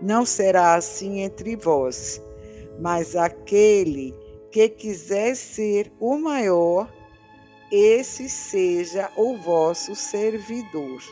Não 0.01 0.25
será 0.25 0.75
assim 0.75 1.20
entre 1.20 1.57
vós, 1.57 2.20
mas 2.80 3.16
aquele 3.16 4.14
que 4.50 4.68
quiser 4.68 5.35
ser 5.35 5.92
o 5.98 6.18
maior, 6.18 6.92
esse 7.70 8.28
seja 8.28 9.11
o 9.16 9.37
vosso 9.38 9.94
servidor. 9.94 11.02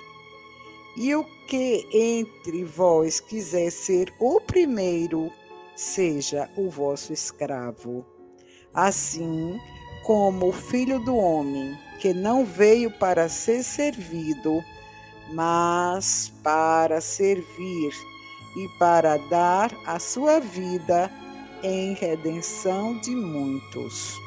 E 0.96 1.14
o 1.14 1.24
que 1.46 1.86
entre 1.92 2.64
vós 2.64 3.20
quiser 3.20 3.70
ser 3.70 4.12
o 4.18 4.40
primeiro, 4.40 5.32
seja 5.74 6.50
o 6.56 6.68
vosso 6.68 7.12
escravo 7.12 8.04
assim 8.74 9.58
como 10.04 10.48
o 10.48 10.52
Filho 10.52 10.98
do 11.00 11.16
Homem, 11.16 11.76
que 12.00 12.12
não 12.12 12.44
veio 12.44 12.90
para 12.90 13.28
ser 13.28 13.62
servido, 13.62 14.62
mas 15.32 16.32
para 16.42 17.00
servir 17.00 17.92
e 18.56 18.68
para 18.78 19.16
dar 19.28 19.70
a 19.86 19.98
sua 19.98 20.40
vida 20.40 21.10
em 21.62 21.94
redenção 21.94 22.98
de 22.98 23.10
muitos. 23.10 24.18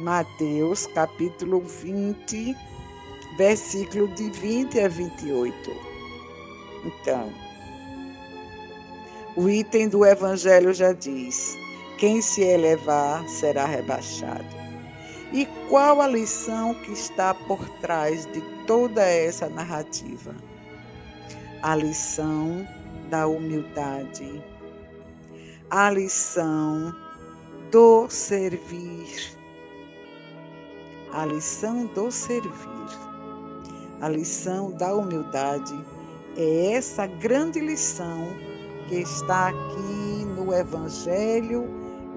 Mateus 0.00 0.86
capítulo 0.86 1.60
20, 1.60 2.56
versículo 3.36 4.08
de 4.08 4.30
20 4.30 4.80
a 4.80 4.88
28. 4.88 5.70
Então, 6.84 7.32
o 9.36 9.48
item 9.48 9.88
do 9.88 10.04
Evangelho 10.04 10.72
já 10.74 10.92
diz: 10.92 11.56
quem 11.98 12.20
se 12.20 12.42
elevar 12.42 13.28
será 13.28 13.64
rebaixado. 13.64 14.62
E 15.32 15.46
qual 15.68 16.02
a 16.02 16.08
lição 16.08 16.74
que 16.74 16.92
está 16.92 17.32
por 17.32 17.66
trás 17.80 18.26
de 18.32 18.40
toda 18.66 19.02
essa 19.02 19.48
narrativa? 19.48 20.34
A 21.62 21.74
lição 21.74 22.66
da 23.08 23.26
humildade, 23.26 24.42
a 25.74 25.88
lição 25.88 26.94
do 27.70 28.06
servir, 28.10 29.34
a 31.10 31.24
lição 31.24 31.86
do 31.86 32.10
servir, 32.10 32.52
a 33.98 34.06
lição 34.06 34.72
da 34.72 34.94
humildade 34.94 35.72
é 36.36 36.72
essa 36.74 37.06
grande 37.06 37.58
lição 37.58 38.18
que 38.86 38.96
está 38.96 39.48
aqui 39.48 40.26
no 40.36 40.52
Evangelho 40.52 41.64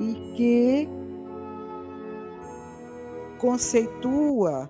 e 0.01 0.33
que 0.35 0.89
conceitua 3.37 4.69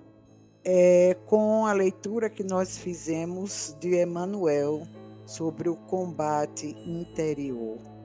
é, 0.64 1.16
com 1.26 1.66
a 1.66 1.72
leitura 1.72 2.30
que 2.30 2.44
nós 2.44 2.78
fizemos 2.78 3.76
de 3.80 4.00
Emmanuel 4.00 4.86
sobre 5.24 5.68
o 5.68 5.74
combate 5.74 6.68
interior. 6.86 7.95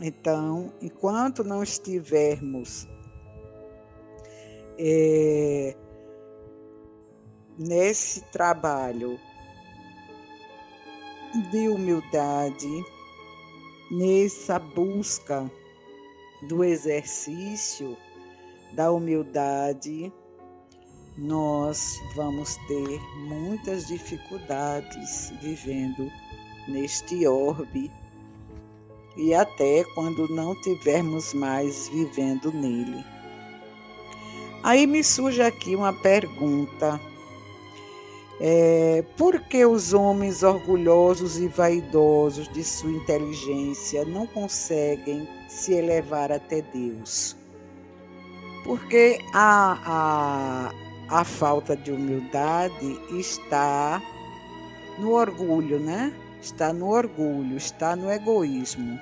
Então, 0.00 0.72
enquanto 0.80 1.42
não 1.42 1.62
estivermos 1.62 2.86
é, 4.78 5.76
nesse 7.58 8.20
trabalho 8.30 9.18
de 11.50 11.68
humildade, 11.68 12.84
nessa 13.90 14.58
busca 14.58 15.50
do 16.46 16.62
exercício 16.62 17.96
da 18.72 18.92
humildade, 18.92 20.12
nós 21.16 22.00
vamos 22.14 22.54
ter 22.68 23.00
muitas 23.26 23.88
dificuldades 23.88 25.32
vivendo 25.42 26.08
neste 26.68 27.26
orbe 27.26 27.90
e 29.18 29.34
até 29.34 29.84
quando 29.94 30.28
não 30.28 30.54
tivermos 30.54 31.34
mais 31.34 31.88
vivendo 31.88 32.50
nele. 32.52 33.04
Aí 34.62 34.86
me 34.86 35.04
surge 35.04 35.42
aqui 35.42 35.76
uma 35.76 35.92
pergunta. 35.92 37.00
É, 38.40 39.04
por 39.16 39.40
que 39.40 39.66
os 39.66 39.92
homens 39.92 40.42
orgulhosos 40.42 41.38
e 41.38 41.48
vaidosos 41.48 42.48
de 42.48 42.62
sua 42.62 42.90
inteligência 42.90 44.04
não 44.04 44.26
conseguem 44.26 45.28
se 45.48 45.72
elevar 45.72 46.30
até 46.30 46.60
Deus. 46.60 47.34
Porque 48.64 49.18
a, 49.32 50.70
a, 51.10 51.20
a 51.20 51.24
falta 51.24 51.74
de 51.74 51.90
humildade 51.90 53.00
está 53.18 54.00
no 54.98 55.12
orgulho, 55.12 55.80
né? 55.80 56.12
Está 56.40 56.72
no 56.72 56.88
orgulho, 56.88 57.56
está 57.56 57.96
no 57.96 58.10
egoísmo. 58.10 58.98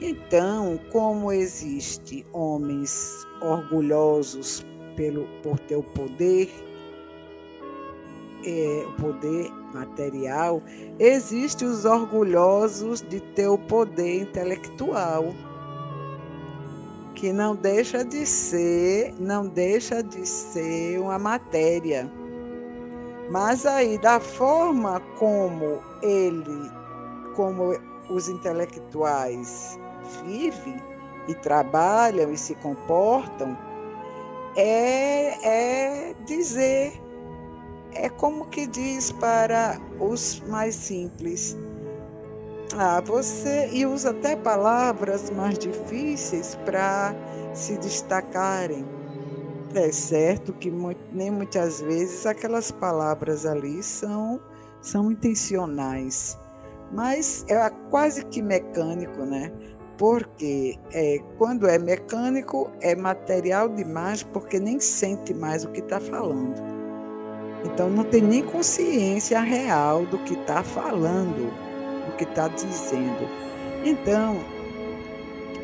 Então, 0.00 0.78
como 0.90 1.32
existe 1.32 2.26
homens 2.32 3.26
orgulhosos 3.40 4.64
pelo 4.96 5.26
por 5.42 5.58
ter 5.60 5.76
o 5.76 5.82
poder, 5.82 6.50
é, 8.44 8.84
o 8.86 8.92
poder 9.00 9.50
material, 9.72 10.62
existem 10.98 11.66
os 11.66 11.84
orgulhosos 11.84 13.00
de 13.00 13.20
ter 13.20 13.48
o 13.48 13.58
poder 13.58 14.22
intelectual, 14.22 15.34
que 17.14 17.32
não 17.32 17.54
deixa 17.54 18.04
de 18.04 18.26
ser, 18.26 19.14
não 19.18 19.46
deixa 19.46 20.02
de 20.02 20.26
ser 20.26 21.00
uma 21.00 21.18
matéria. 21.18 22.10
Mas 23.30 23.64
aí 23.64 23.98
da 23.98 24.20
forma 24.20 25.00
como 25.18 25.82
ele, 26.02 26.70
como 27.34 27.74
os 28.10 28.28
intelectuais 28.28 29.78
vivem 30.24 30.76
e 31.26 31.34
trabalham 31.34 32.30
e 32.32 32.36
se 32.36 32.54
comportam, 32.56 33.56
é, 34.56 36.10
é 36.10 36.14
dizer 36.26 37.04
é 37.94 38.08
como 38.08 38.46
que 38.46 38.66
diz 38.66 39.12
para 39.12 39.78
os 39.98 40.40
mais 40.48 40.74
simples. 40.74 41.56
Ah, 42.76 43.00
você 43.00 43.68
e 43.72 43.86
usa 43.86 44.10
até 44.10 44.34
palavras 44.34 45.30
mais 45.30 45.58
difíceis 45.58 46.58
para 46.64 47.14
se 47.52 47.76
destacarem. 47.78 48.84
É 49.74 49.90
certo 49.90 50.52
que 50.52 50.72
nem 51.12 51.30
muitas 51.30 51.80
vezes 51.80 52.26
aquelas 52.26 52.70
palavras 52.70 53.44
ali 53.44 53.82
são 53.82 54.40
são 54.80 55.10
intencionais, 55.10 56.38
mas 56.92 57.44
é 57.48 57.70
quase 57.90 58.24
que 58.26 58.42
mecânico, 58.42 59.24
né? 59.24 59.50
Porque 59.96 60.78
é, 60.92 61.18
quando 61.38 61.66
é 61.66 61.78
mecânico 61.78 62.70
é 62.80 62.94
material 62.94 63.68
demais, 63.68 64.22
porque 64.22 64.60
nem 64.60 64.78
sente 64.78 65.32
mais 65.32 65.64
o 65.64 65.70
que 65.70 65.80
está 65.80 65.98
falando. 65.98 66.54
Então 67.64 67.88
não 67.88 68.04
tem 68.04 68.20
nem 68.20 68.42
consciência 68.42 69.40
real 69.40 70.04
do 70.06 70.18
que 70.18 70.34
está 70.34 70.62
falando, 70.62 71.50
do 72.06 72.16
que 72.16 72.24
está 72.24 72.46
dizendo. 72.48 73.26
Então, 73.84 74.36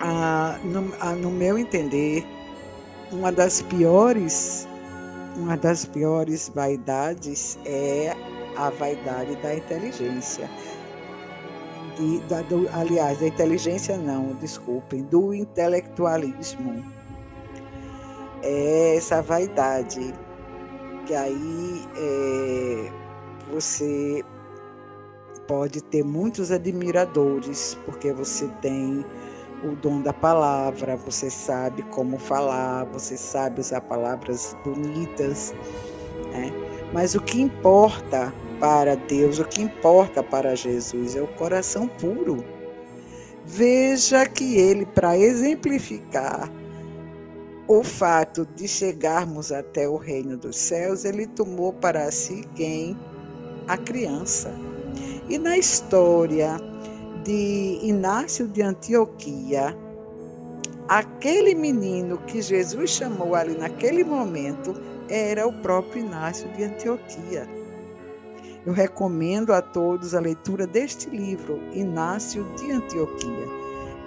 a, 0.00 0.58
no, 0.64 0.94
a, 0.98 1.12
no 1.12 1.30
meu 1.30 1.58
entender, 1.58 2.24
uma 3.12 3.32
das 3.32 3.60
piores, 3.62 4.68
uma 5.36 5.56
das 5.56 5.84
piores 5.84 6.50
vaidades 6.54 7.58
é 7.64 8.14
a 8.56 8.70
vaidade 8.70 9.36
da 9.36 9.54
inteligência. 9.54 10.48
De, 11.96 12.20
da, 12.20 12.42
do, 12.42 12.68
aliás, 12.72 13.18
da 13.18 13.26
inteligência 13.26 13.96
não, 13.96 14.34
desculpem, 14.34 15.02
do 15.02 15.34
intelectualismo. 15.34 16.84
É 18.42 18.96
essa 18.96 19.20
vaidade 19.20 20.14
que 21.06 21.14
aí 21.14 21.84
é, 21.96 22.92
você 23.52 24.24
pode 25.46 25.82
ter 25.82 26.04
muitos 26.04 26.52
admiradores, 26.52 27.76
porque 27.84 28.12
você 28.12 28.46
tem 28.62 29.04
o 29.62 29.76
dom 29.76 30.00
da 30.00 30.12
palavra, 30.12 30.96
você 30.96 31.30
sabe 31.30 31.82
como 31.82 32.18
falar, 32.18 32.84
você 32.86 33.16
sabe 33.16 33.60
usar 33.60 33.80
palavras 33.82 34.56
bonitas, 34.64 35.54
né? 36.32 36.52
Mas 36.92 37.14
o 37.14 37.20
que 37.20 37.40
importa 37.40 38.32
para 38.58 38.94
Deus, 38.96 39.38
o 39.38 39.44
que 39.44 39.62
importa 39.62 40.22
para 40.22 40.54
Jesus 40.54 41.16
é 41.16 41.22
o 41.22 41.26
coração 41.26 41.86
puro. 41.86 42.44
Veja 43.44 44.26
que 44.26 44.58
ele, 44.58 44.84
para 44.86 45.16
exemplificar 45.16 46.50
o 47.66 47.84
fato 47.84 48.46
de 48.56 48.66
chegarmos 48.66 49.52
até 49.52 49.88
o 49.88 49.96
reino 49.96 50.36
dos 50.36 50.56
céus, 50.56 51.04
ele 51.04 51.26
tomou 51.26 51.72
para 51.72 52.10
si 52.10 52.44
quem? 52.54 52.98
A 53.68 53.76
criança. 53.76 54.52
E 55.28 55.38
na 55.38 55.56
história 55.56 56.56
de 57.24 57.78
Inácio 57.82 58.48
de 58.48 58.62
Antioquia, 58.62 59.76
aquele 60.88 61.54
menino 61.54 62.18
que 62.18 62.42
Jesus 62.42 62.90
chamou 62.90 63.34
ali 63.34 63.56
naquele 63.56 64.04
momento 64.04 64.74
era 65.08 65.46
o 65.46 65.52
próprio 65.52 66.04
Inácio 66.04 66.48
de 66.52 66.64
Antioquia. 66.64 67.48
Eu 68.64 68.72
recomendo 68.72 69.52
a 69.52 69.62
todos 69.62 70.14
a 70.14 70.20
leitura 70.20 70.66
deste 70.66 71.08
livro, 71.08 71.60
Inácio 71.72 72.44
de 72.56 72.70
Antioquia. 72.70 73.48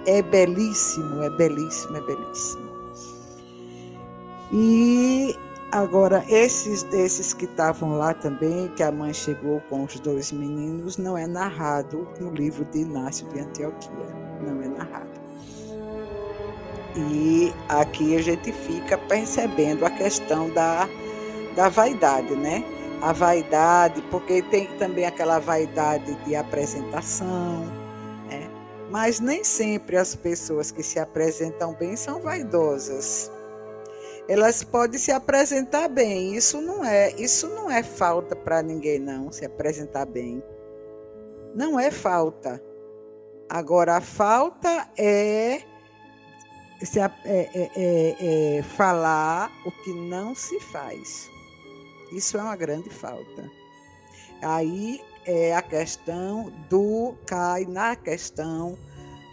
É 0.06 0.22
belíssimo, 0.22 1.22
é 1.22 1.30
belíssimo, 1.30 1.96
é 1.96 2.00
belíssimo. 2.00 2.74
E 4.52 5.36
agora, 5.74 6.24
esses 6.28 6.84
desses 6.84 7.34
que 7.34 7.46
estavam 7.46 7.98
lá 7.98 8.14
também, 8.14 8.68
que 8.68 8.82
a 8.82 8.92
mãe 8.92 9.12
chegou 9.12 9.60
com 9.68 9.84
os 9.84 9.98
dois 9.98 10.30
meninos, 10.30 10.96
não 10.96 11.18
é 11.18 11.26
narrado 11.26 12.08
no 12.20 12.30
livro 12.30 12.64
de 12.66 12.78
Inácio 12.78 13.26
de 13.28 13.40
Antioquia. 13.40 13.90
Não 14.40 14.62
é 14.62 14.68
narrado. 14.68 15.10
E 16.96 17.52
aqui 17.68 18.16
a 18.16 18.22
gente 18.22 18.52
fica 18.52 18.96
percebendo 18.96 19.84
a 19.84 19.90
questão 19.90 20.48
da, 20.50 20.88
da 21.56 21.68
vaidade, 21.68 22.36
né? 22.36 22.64
A 23.02 23.12
vaidade, 23.12 24.00
porque 24.12 24.42
tem 24.42 24.66
também 24.78 25.04
aquela 25.04 25.40
vaidade 25.40 26.14
de 26.24 26.36
apresentação, 26.36 27.64
né? 28.30 28.48
Mas 28.90 29.18
nem 29.18 29.42
sempre 29.42 29.96
as 29.96 30.14
pessoas 30.14 30.70
que 30.70 30.84
se 30.84 31.00
apresentam 31.00 31.74
bem 31.74 31.96
são 31.96 32.20
vaidosas 32.20 33.33
elas 34.28 34.64
podem 34.64 34.98
se 34.98 35.12
apresentar 35.12 35.88
bem. 35.88 36.34
Isso 36.34 36.60
não 36.60 36.84
é, 36.84 37.12
isso 37.12 37.48
não 37.48 37.70
é 37.70 37.82
falta 37.82 38.34
para 38.34 38.62
ninguém 38.62 38.98
não, 38.98 39.30
se 39.30 39.44
apresentar 39.44 40.06
bem. 40.06 40.42
Não 41.54 41.78
é 41.78 41.90
falta. 41.90 42.62
Agora 43.48 43.96
a 43.96 44.00
falta 44.00 44.88
é, 44.96 45.62
se, 46.82 46.98
é, 46.98 47.10
é, 47.24 47.70
é, 47.76 48.56
é 48.58 48.62
falar 48.62 49.52
o 49.66 49.70
que 49.82 49.92
não 49.92 50.34
se 50.34 50.58
faz. 50.60 51.30
Isso 52.12 52.38
é 52.38 52.42
uma 52.42 52.56
grande 52.56 52.90
falta. 52.90 53.50
Aí 54.42 55.00
é 55.26 55.54
a 55.54 55.62
questão 55.62 56.52
do 56.68 57.14
cai 57.26 57.64
na 57.66 57.96
questão 57.96 58.76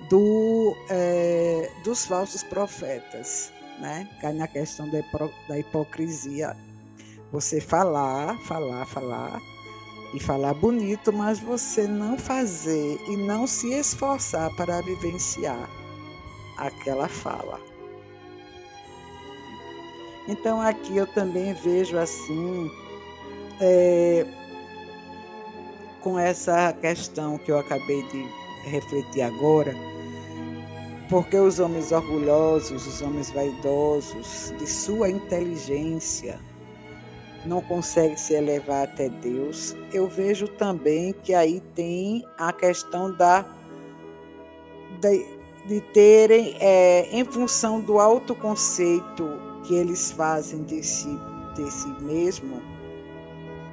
do, 0.10 0.76
é, 0.90 1.70
dos 1.84 2.06
falsos 2.06 2.44
profetas 2.44 3.52
né? 3.82 4.08
Cai 4.22 4.32
na 4.32 4.48
questão 4.48 4.88
da, 4.88 5.58
hipocrisia. 5.58 6.56
Você 7.32 7.60
falar, 7.60 8.38
falar, 8.46 8.86
falar 8.86 9.42
e 10.14 10.20
falar 10.20 10.54
bonito, 10.54 11.12
mas 11.12 11.40
você 11.40 11.88
não 11.88 12.18
fazer 12.18 13.00
e 13.10 13.18
não 13.18 13.48
se 13.48 13.74
esforçar 13.74 14.54
para 14.56 14.82
vivenciar 14.82 15.70
aquela 16.58 17.08
fala. 17.08 17.60
Então 20.28 20.62
aqui 20.62 20.96
eu 20.96 21.08
também 21.08 21.54
vejo 21.54 21.98
assim, 21.98 22.70
é, 23.60 24.26
com 26.02 26.20
essa 26.20 26.72
questão 26.74 27.38
que 27.38 27.52
eu 27.52 27.58
acabei 27.58 28.04
de 28.10 28.26
refletir 28.70 29.22
agora, 29.22 29.74
porque 31.12 31.36
os 31.36 31.60
homens 31.60 31.92
orgulhosos, 31.92 32.88
os 32.88 33.02
homens 33.02 33.30
vaidosos, 33.32 34.54
de 34.58 34.66
sua 34.66 35.10
inteligência, 35.10 36.40
não 37.46 37.60
conseguem 37.62 38.16
se 38.16 38.34
elevar 38.34 38.86
até 38.86 39.10
Deus. 39.10 39.76
Eu 39.92 40.08
vejo 40.08 40.48
também 40.48 41.12
que 41.22 41.34
aí 41.34 41.60
tem 41.76 42.24
a 42.38 42.54
questão 42.54 43.14
da 43.14 43.46
de, 45.02 45.26
de 45.68 45.82
terem, 45.92 46.56
é, 46.62 47.10
em 47.12 47.26
função 47.26 47.82
do 47.82 48.00
autoconceito 48.00 49.28
que 49.66 49.76
eles 49.76 50.12
fazem 50.12 50.64
de 50.64 50.82
si, 50.82 51.20
de 51.56 51.70
si 51.70 51.90
mesmo, 52.00 52.62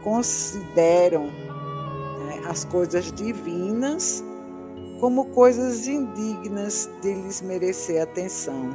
consideram 0.03 1.27
né, 1.27 2.43
as 2.49 2.65
coisas 2.65 3.13
divinas 3.13 4.25
como 5.01 5.27
coisas 5.27 5.87
indignas 5.87 6.91
de 7.03 7.15
lhes 7.15 7.41
merecer 7.41 8.03
atenção. 8.03 8.71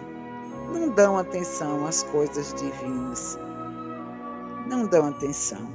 Não 0.72 0.90
dão 0.90 1.18
atenção 1.18 1.86
às 1.86 2.04
coisas 2.04 2.54
divinas. 2.54 3.38
Não 4.68 4.86
dão 4.88 5.08
atenção. 5.08 5.68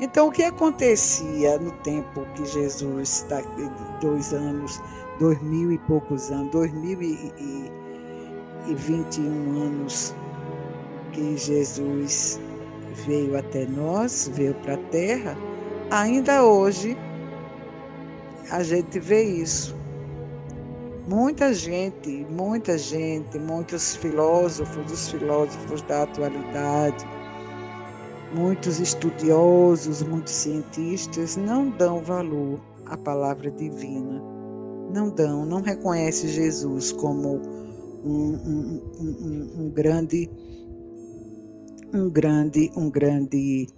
Então, 0.00 0.28
o 0.28 0.32
que 0.32 0.42
acontecia 0.42 1.58
no 1.58 1.70
tempo 1.82 2.24
que 2.34 2.46
Jesus, 2.46 3.26
daqui 3.28 3.70
dois 4.00 4.32
anos, 4.32 4.80
dois 5.18 5.40
mil 5.42 5.70
e 5.70 5.78
poucos 5.78 6.30
anos, 6.30 6.50
dois 6.50 6.72
mil 6.72 7.02
e 7.02 7.70
vinte 8.74 9.18
e 9.18 9.20
um 9.20 9.62
anos 9.62 10.14
que 11.12 11.36
Jesus 11.36 12.40
veio 13.06 13.36
até 13.36 13.66
nós, 13.66 14.30
veio 14.34 14.54
para 14.54 14.74
a 14.74 14.78
terra, 14.90 15.36
ainda 15.90 16.44
hoje 16.44 16.96
a 18.50 18.62
gente 18.62 18.98
vê 18.98 19.22
isso. 19.22 19.76
Muita 21.08 21.52
gente, 21.52 22.26
muita 22.30 22.76
gente, 22.76 23.38
muitos 23.38 23.96
filósofos, 23.96 24.92
os 24.92 25.08
filósofos 25.08 25.82
da 25.82 26.02
atualidade, 26.02 27.04
muitos 28.32 28.78
estudiosos, 28.78 30.02
muitos 30.02 30.32
cientistas 30.32 31.36
não 31.36 31.70
dão 31.70 32.00
valor 32.00 32.60
à 32.86 32.96
palavra 32.96 33.50
divina. 33.50 34.22
Não 34.92 35.10
dão, 35.10 35.46
não 35.46 35.62
reconhecem 35.62 36.28
Jesus 36.28 36.92
como 36.92 37.40
um, 38.04 38.34
um, 38.34 38.82
um, 39.00 39.62
um 39.62 39.70
grande, 39.70 40.28
um 41.94 42.10
grande, 42.10 42.70
um 42.76 42.90
grande, 42.90 43.68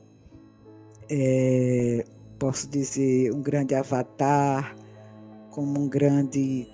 é, 1.10 2.04
posso 2.42 2.66
dizer, 2.68 3.32
um 3.32 3.40
grande 3.40 3.72
avatar, 3.72 4.74
como 5.52 5.78
um 5.78 5.88
grande 5.88 6.66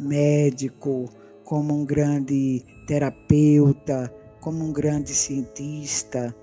médico, 0.00 1.08
como 1.44 1.72
um 1.72 1.84
grande 1.84 2.64
terapeuta, 2.88 4.12
como 4.40 4.64
um 4.64 4.72
grande 4.72 5.14
cientista, 5.14 6.34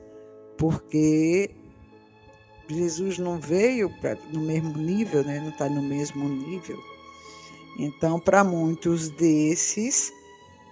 porque 0.58 1.52
Jesus 2.70 3.20
não 3.20 3.38
veio 3.38 3.90
pra, 4.00 4.18
no 4.32 4.40
mesmo 4.40 4.78
nível, 4.78 5.22
né? 5.26 5.42
não 5.42 5.50
está 5.50 5.68
no 5.68 5.84
mesmo 5.84 6.30
nível. 6.30 6.80
Então, 7.78 8.18
para 8.18 8.46
muitos 8.46 9.10
desses, 9.10 10.10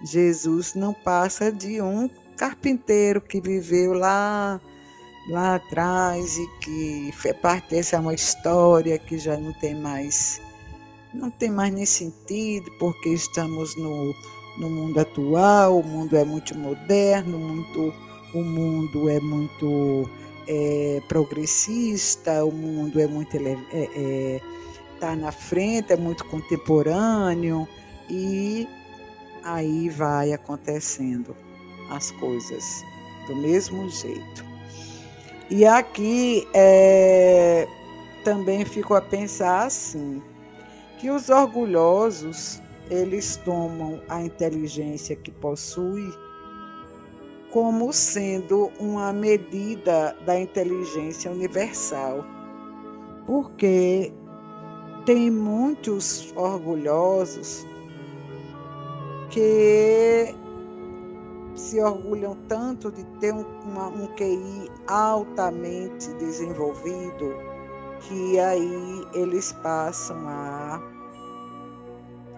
Jesus 0.02 0.72
não 0.74 0.94
passa 0.94 1.52
de 1.52 1.78
um 1.82 2.08
carpinteiro 2.38 3.20
que 3.20 3.38
viveu 3.38 3.92
lá 3.92 4.58
lá 5.28 5.56
atrás 5.56 6.36
e 6.38 6.46
que 6.60 7.12
pertence 7.40 7.94
a 7.94 8.00
uma 8.00 8.14
história 8.14 8.98
que 8.98 9.18
já 9.18 9.36
não 9.36 9.52
tem 9.52 9.74
mais 9.74 10.40
não 11.14 11.30
tem 11.30 11.50
mais 11.50 11.72
nem 11.72 11.84
sentido 11.84 12.70
porque 12.78 13.10
estamos 13.10 13.76
no, 13.76 14.14
no 14.58 14.70
mundo 14.70 14.98
atual, 14.98 15.78
o 15.78 15.84
mundo 15.84 16.16
é 16.16 16.24
muito 16.24 16.56
moderno, 16.56 17.38
muito, 17.38 17.94
o 18.34 18.42
mundo 18.42 19.08
é 19.08 19.20
muito 19.20 20.08
é, 20.48 21.02
progressista, 21.08 22.44
o 22.44 22.50
mundo 22.50 22.98
é 22.98 23.06
muito 23.06 23.36
é, 23.36 23.58
é, 23.72 24.40
tá 24.98 25.14
na 25.14 25.32
frente, 25.32 25.92
é 25.92 25.96
muito 25.96 26.24
contemporâneo 26.26 27.68
e 28.08 28.66
aí 29.44 29.88
vai 29.88 30.32
acontecendo 30.32 31.36
as 31.90 32.10
coisas 32.12 32.82
do 33.26 33.36
mesmo 33.36 33.88
jeito. 33.88 34.51
E 35.54 35.66
aqui 35.66 36.48
é, 36.54 37.68
também 38.24 38.64
fico 38.64 38.94
a 38.94 39.02
pensar 39.02 39.66
assim, 39.66 40.22
que 40.98 41.10
os 41.10 41.28
orgulhosos 41.28 42.58
eles 42.90 43.36
tomam 43.36 44.00
a 44.08 44.22
inteligência 44.22 45.14
que 45.14 45.30
possui 45.30 46.10
como 47.50 47.92
sendo 47.92 48.72
uma 48.80 49.12
medida 49.12 50.16
da 50.24 50.40
inteligência 50.40 51.30
universal, 51.30 52.24
porque 53.26 54.10
tem 55.04 55.30
muitos 55.30 56.32
orgulhosos 56.34 57.66
que 59.28 60.34
se 61.62 61.80
orgulham 61.80 62.36
tanto 62.48 62.90
de 62.90 63.04
ter 63.20 63.32
um, 63.32 63.44
uma, 63.64 63.86
um 63.86 64.08
QI 64.16 64.68
altamente 64.88 66.12
desenvolvido 66.14 67.32
que 68.00 68.38
aí 68.40 69.06
eles 69.14 69.52
passam 69.52 70.16
a 70.26 70.82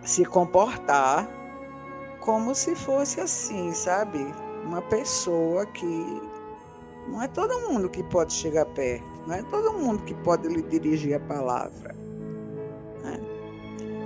se 0.02 0.26
comportar 0.26 1.26
como 2.20 2.54
se 2.54 2.74
fosse 2.74 3.18
assim, 3.18 3.72
sabe? 3.72 4.18
Uma 4.66 4.82
pessoa 4.82 5.64
que 5.64 6.22
não 7.08 7.22
é 7.22 7.28
todo 7.28 7.68
mundo 7.68 7.88
que 7.88 8.02
pode 8.02 8.34
chegar 8.34 8.66
perto, 8.66 9.06
não 9.26 9.34
é 9.34 9.42
todo 9.44 9.72
mundo 9.72 10.02
que 10.04 10.14
pode 10.16 10.48
lhe 10.48 10.62
dirigir 10.62 11.14
a 11.14 11.20
palavra. 11.20 11.94
Né? 13.02 13.20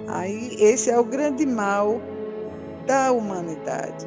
Aí 0.06 0.54
esse 0.60 0.90
é 0.90 0.98
o 0.98 1.04
grande 1.04 1.44
mal 1.44 2.00
da 2.86 3.10
humanidade, 3.10 4.06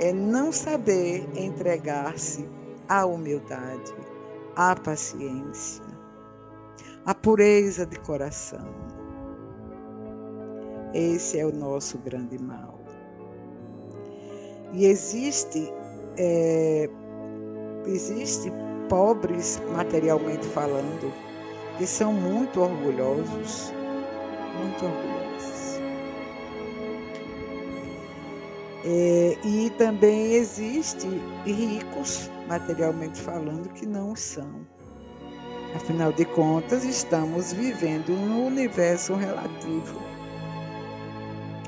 é 0.00 0.12
não 0.12 0.52
saber 0.52 1.28
entregar-se 1.36 2.48
à 2.88 3.04
humildade, 3.06 3.94
à 4.56 4.74
paciência, 4.74 5.84
à 7.04 7.14
pureza 7.14 7.86
de 7.86 7.98
coração 8.00 8.94
esse 10.94 11.40
é 11.40 11.44
o 11.44 11.52
nosso 11.52 11.98
grande 11.98 12.38
mal. 12.38 12.78
E 14.72 14.86
existe, 14.86 15.72
é, 16.16 16.88
existe 17.84 18.52
pobres 18.88 19.60
materialmente 19.72 20.46
falando 20.46 21.12
que 21.76 21.86
são 21.86 22.12
muito 22.12 22.60
orgulhosos, 22.60 23.72
muito 24.56 24.84
orgulhosos. 24.84 25.23
É, 28.84 29.38
e 29.44 29.70
também 29.78 30.34
existe 30.34 31.08
ricos 31.46 32.30
materialmente 32.46 33.20
falando 33.20 33.70
que 33.70 33.86
não 33.86 34.14
são. 34.14 34.66
Afinal 35.74 36.12
de 36.12 36.24
contas, 36.26 36.84
estamos 36.84 37.52
vivendo 37.52 38.10
no 38.10 38.46
universo 38.46 39.14
relativo 39.14 40.14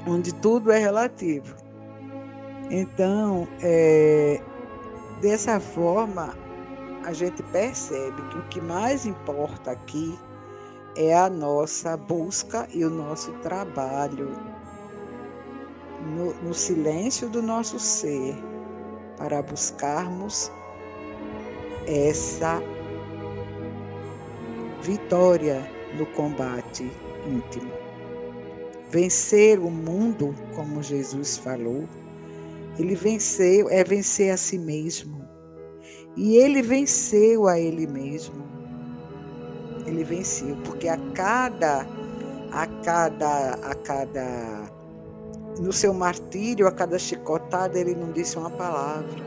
onde 0.07 0.33
tudo 0.33 0.71
é 0.71 0.79
relativo. 0.79 1.57
Então, 2.71 3.49
é, 3.61 4.41
dessa 5.21 5.59
forma, 5.59 6.35
a 7.05 7.13
gente 7.13 7.43
percebe 7.45 8.23
que 8.31 8.39
o 8.39 8.43
que 8.49 8.61
mais 8.61 9.05
importa 9.05 9.73
aqui 9.73 10.17
é 10.97 11.15
a 11.15 11.29
nossa 11.29 11.97
busca 11.97 12.67
e 12.73 12.85
o 12.85 12.91
nosso 12.91 13.33
trabalho 13.35 14.33
no, 16.07 16.35
no 16.43 16.55
silêncio 16.55 17.29
do 17.29 17.43
nosso 17.43 17.79
ser 17.79 18.37
para 19.17 19.43
buscarmos 19.43 20.51
essa 21.87 22.63
vitória 24.83 25.69
no 25.99 26.07
combate 26.07 26.91
íntimo 27.27 27.87
vencer 28.91 29.59
o 29.59 29.71
mundo, 29.71 30.35
como 30.55 30.83
Jesus 30.83 31.37
falou, 31.37 31.89
ele 32.79 32.95
venceu, 32.95 33.69
é 33.69 33.83
vencer 33.83 34.31
a 34.31 34.37
si 34.37 34.59
mesmo. 34.59 35.27
E 36.17 36.37
ele 36.37 36.63
venceu 36.63 37.47
a 37.47 37.59
ele 37.59 37.87
mesmo. 37.87 38.47
Ele 39.87 40.03
venceu, 40.03 40.57
porque 40.65 40.89
a 40.89 40.97
cada 41.13 41.87
a 42.53 42.67
cada 42.83 43.51
a 43.55 43.75
cada 43.75 44.66
no 45.61 45.73
seu 45.73 45.95
martírio, 45.95 46.67
a 46.67 46.73
cada 46.73 46.99
chicotada, 46.99 47.79
ele 47.79 47.95
não 47.95 48.13
disse 48.13 48.39
uma 48.39 48.51
palavra. 48.51 49.25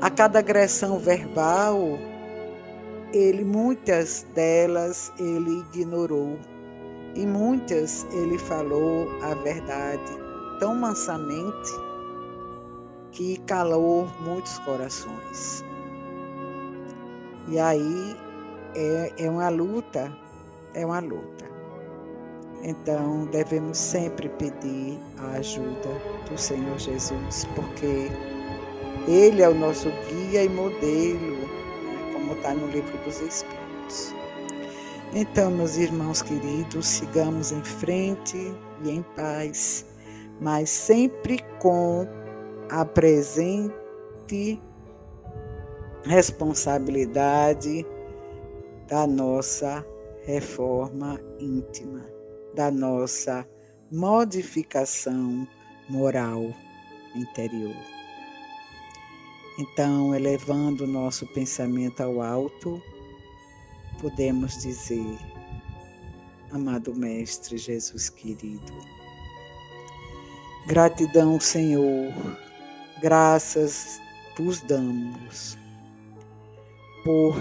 A 0.00 0.10
cada 0.10 0.38
agressão 0.38 0.98
verbal, 0.98 1.98
ele 3.12 3.44
muitas 3.44 4.26
delas 4.34 5.12
ele 5.18 5.64
ignorou. 5.72 6.38
E 7.14 7.26
muitas 7.26 8.06
ele 8.12 8.38
falou 8.38 9.08
a 9.22 9.34
verdade 9.34 10.28
tão 10.60 10.74
mansamente 10.74 11.72
que 13.10 13.38
calou 13.38 14.06
muitos 14.20 14.58
corações. 14.60 15.64
E 17.48 17.58
aí 17.58 18.16
é, 18.74 19.12
é 19.18 19.30
uma 19.30 19.48
luta, 19.48 20.12
é 20.74 20.84
uma 20.84 21.00
luta. 21.00 21.47
Então 22.62 23.26
devemos 23.26 23.78
sempre 23.78 24.28
pedir 24.30 24.98
a 25.18 25.38
ajuda 25.38 25.90
do 26.28 26.36
Senhor 26.36 26.78
Jesus, 26.78 27.46
porque 27.54 28.10
Ele 29.06 29.42
é 29.42 29.48
o 29.48 29.54
nosso 29.54 29.88
guia 30.08 30.42
e 30.42 30.48
modelo, 30.48 31.36
né, 31.38 32.12
como 32.12 32.32
está 32.32 32.54
no 32.54 32.66
livro 32.68 32.96
dos 33.04 33.20
Espíritos. 33.20 34.14
Então, 35.14 35.50
meus 35.50 35.76
irmãos 35.76 36.20
queridos, 36.20 36.86
sigamos 36.86 37.50
em 37.50 37.62
frente 37.62 38.52
e 38.84 38.90
em 38.90 39.02
paz, 39.16 39.86
mas 40.40 40.68
sempre 40.68 41.42
com 41.58 42.06
a 42.68 42.84
presente 42.84 43.72
responsabilidade 46.04 47.86
da 48.86 49.06
nossa 49.06 49.84
reforma 50.24 51.18
íntima, 51.38 52.04
da 52.58 52.72
nossa 52.72 53.48
modificação 53.88 55.46
moral 55.88 56.52
interior. 57.14 57.76
Então, 59.60 60.12
elevando 60.12 60.82
o 60.82 60.86
nosso 60.88 61.24
pensamento 61.28 62.00
ao 62.00 62.20
alto, 62.20 62.82
podemos 64.00 64.60
dizer: 64.60 65.16
amado 66.50 66.92
Mestre 66.96 67.56
Jesus 67.56 68.10
querido. 68.10 68.72
Gratidão, 70.66 71.38
Senhor, 71.38 72.12
graças 73.00 74.00
vos 74.36 74.60
damos 74.62 75.56
por 77.04 77.40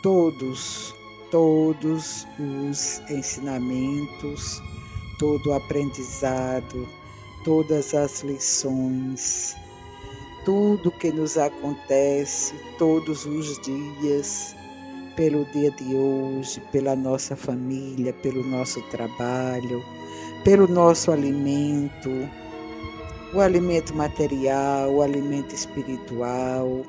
todos, 0.00 0.94
todos 1.30 2.26
os 2.38 3.02
ensinamentos, 3.10 4.62
todo 5.18 5.50
o 5.50 5.54
aprendizado, 5.54 6.88
todas 7.44 7.94
as 7.94 8.22
lições, 8.22 9.56
tudo 10.44 10.90
que 10.90 11.12
nos 11.12 11.36
acontece 11.36 12.54
todos 12.78 13.26
os 13.26 13.58
dias, 13.60 14.54
pelo 15.16 15.44
dia 15.46 15.70
de 15.72 15.96
hoje, 15.96 16.60
pela 16.72 16.94
nossa 16.94 17.34
família, 17.34 18.12
pelo 18.12 18.44
nosso 18.44 18.80
trabalho, 18.82 19.82
pelo 20.44 20.68
nosso 20.68 21.10
alimento, 21.10 22.08
o 23.34 23.40
alimento 23.40 23.94
material, 23.94 24.90
o 24.94 25.02
alimento 25.02 25.54
espiritual, 25.54 26.82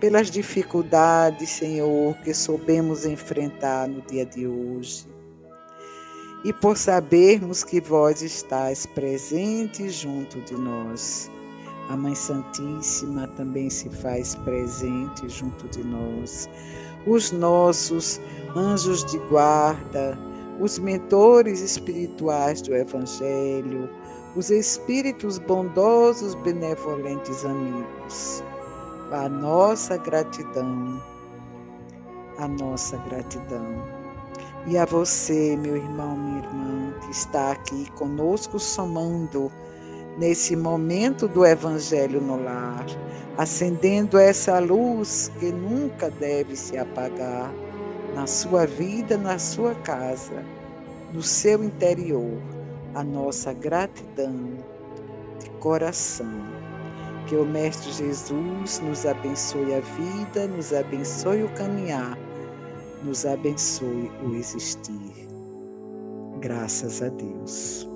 pelas 0.00 0.30
dificuldades, 0.30 1.50
Senhor, 1.50 2.14
que 2.18 2.32
soubemos 2.34 3.04
enfrentar 3.04 3.88
no 3.88 4.00
dia 4.02 4.24
de 4.24 4.46
hoje. 4.46 5.06
E 6.44 6.52
por 6.52 6.76
sabermos 6.76 7.64
que 7.64 7.80
vós 7.80 8.22
estáis 8.22 8.86
presente 8.86 9.88
junto 9.88 10.40
de 10.42 10.54
nós. 10.54 11.30
A 11.88 11.96
Mãe 11.96 12.14
Santíssima 12.14 13.28
também 13.28 13.70
se 13.70 13.88
faz 13.88 14.34
presente 14.34 15.28
junto 15.28 15.68
de 15.68 15.84
nós. 15.84 16.48
Os 17.06 17.30
nossos 17.30 18.20
anjos 18.56 19.04
de 19.04 19.18
guarda, 19.28 20.18
os 20.60 20.78
mentores 20.78 21.60
espirituais 21.60 22.60
do 22.60 22.74
Evangelho, 22.74 23.88
os 24.34 24.50
espíritos 24.50 25.38
bondosos, 25.38 26.34
benevolentes 26.36 27.44
amigos. 27.44 28.42
A 29.12 29.28
nossa 29.28 29.96
gratidão, 29.96 31.00
a 32.38 32.48
nossa 32.48 32.96
gratidão. 33.08 33.64
E 34.66 34.76
a 34.76 34.84
você, 34.84 35.56
meu 35.56 35.76
irmão, 35.76 36.16
minha 36.16 36.38
irmã, 36.42 36.92
que 37.00 37.12
está 37.12 37.52
aqui 37.52 37.88
conosco 37.92 38.58
somando 38.58 39.50
nesse 40.18 40.56
momento 40.56 41.28
do 41.28 41.46
Evangelho 41.46 42.20
no 42.20 42.42
lar, 42.42 42.84
acendendo 43.38 44.18
essa 44.18 44.58
luz 44.58 45.30
que 45.38 45.52
nunca 45.52 46.10
deve 46.10 46.56
se 46.56 46.76
apagar 46.76 47.52
na 48.12 48.26
sua 48.26 48.66
vida, 48.66 49.16
na 49.16 49.38
sua 49.38 49.74
casa, 49.74 50.42
no 51.12 51.22
seu 51.22 51.62
interior, 51.62 52.40
a 52.92 53.04
nossa 53.04 53.52
gratidão 53.52 54.58
de 55.38 55.48
coração. 55.60 56.55
Que 57.26 57.36
o 57.36 57.44
Mestre 57.44 57.90
Jesus 57.90 58.80
nos 58.80 59.04
abençoe 59.04 59.74
a 59.74 59.80
vida, 59.80 60.46
nos 60.46 60.72
abençoe 60.72 61.42
o 61.42 61.48
caminhar, 61.54 62.16
nos 63.02 63.26
abençoe 63.26 64.10
o 64.24 64.34
existir. 64.34 65.26
Graças 66.40 67.02
a 67.02 67.08
Deus. 67.08 67.95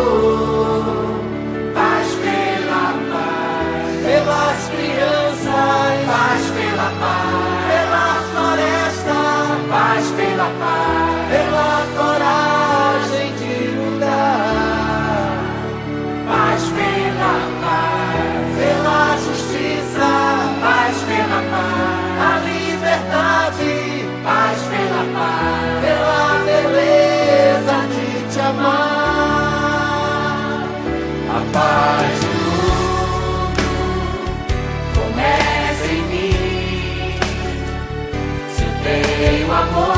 Oh. 0.00 0.37
amor. 39.58 39.97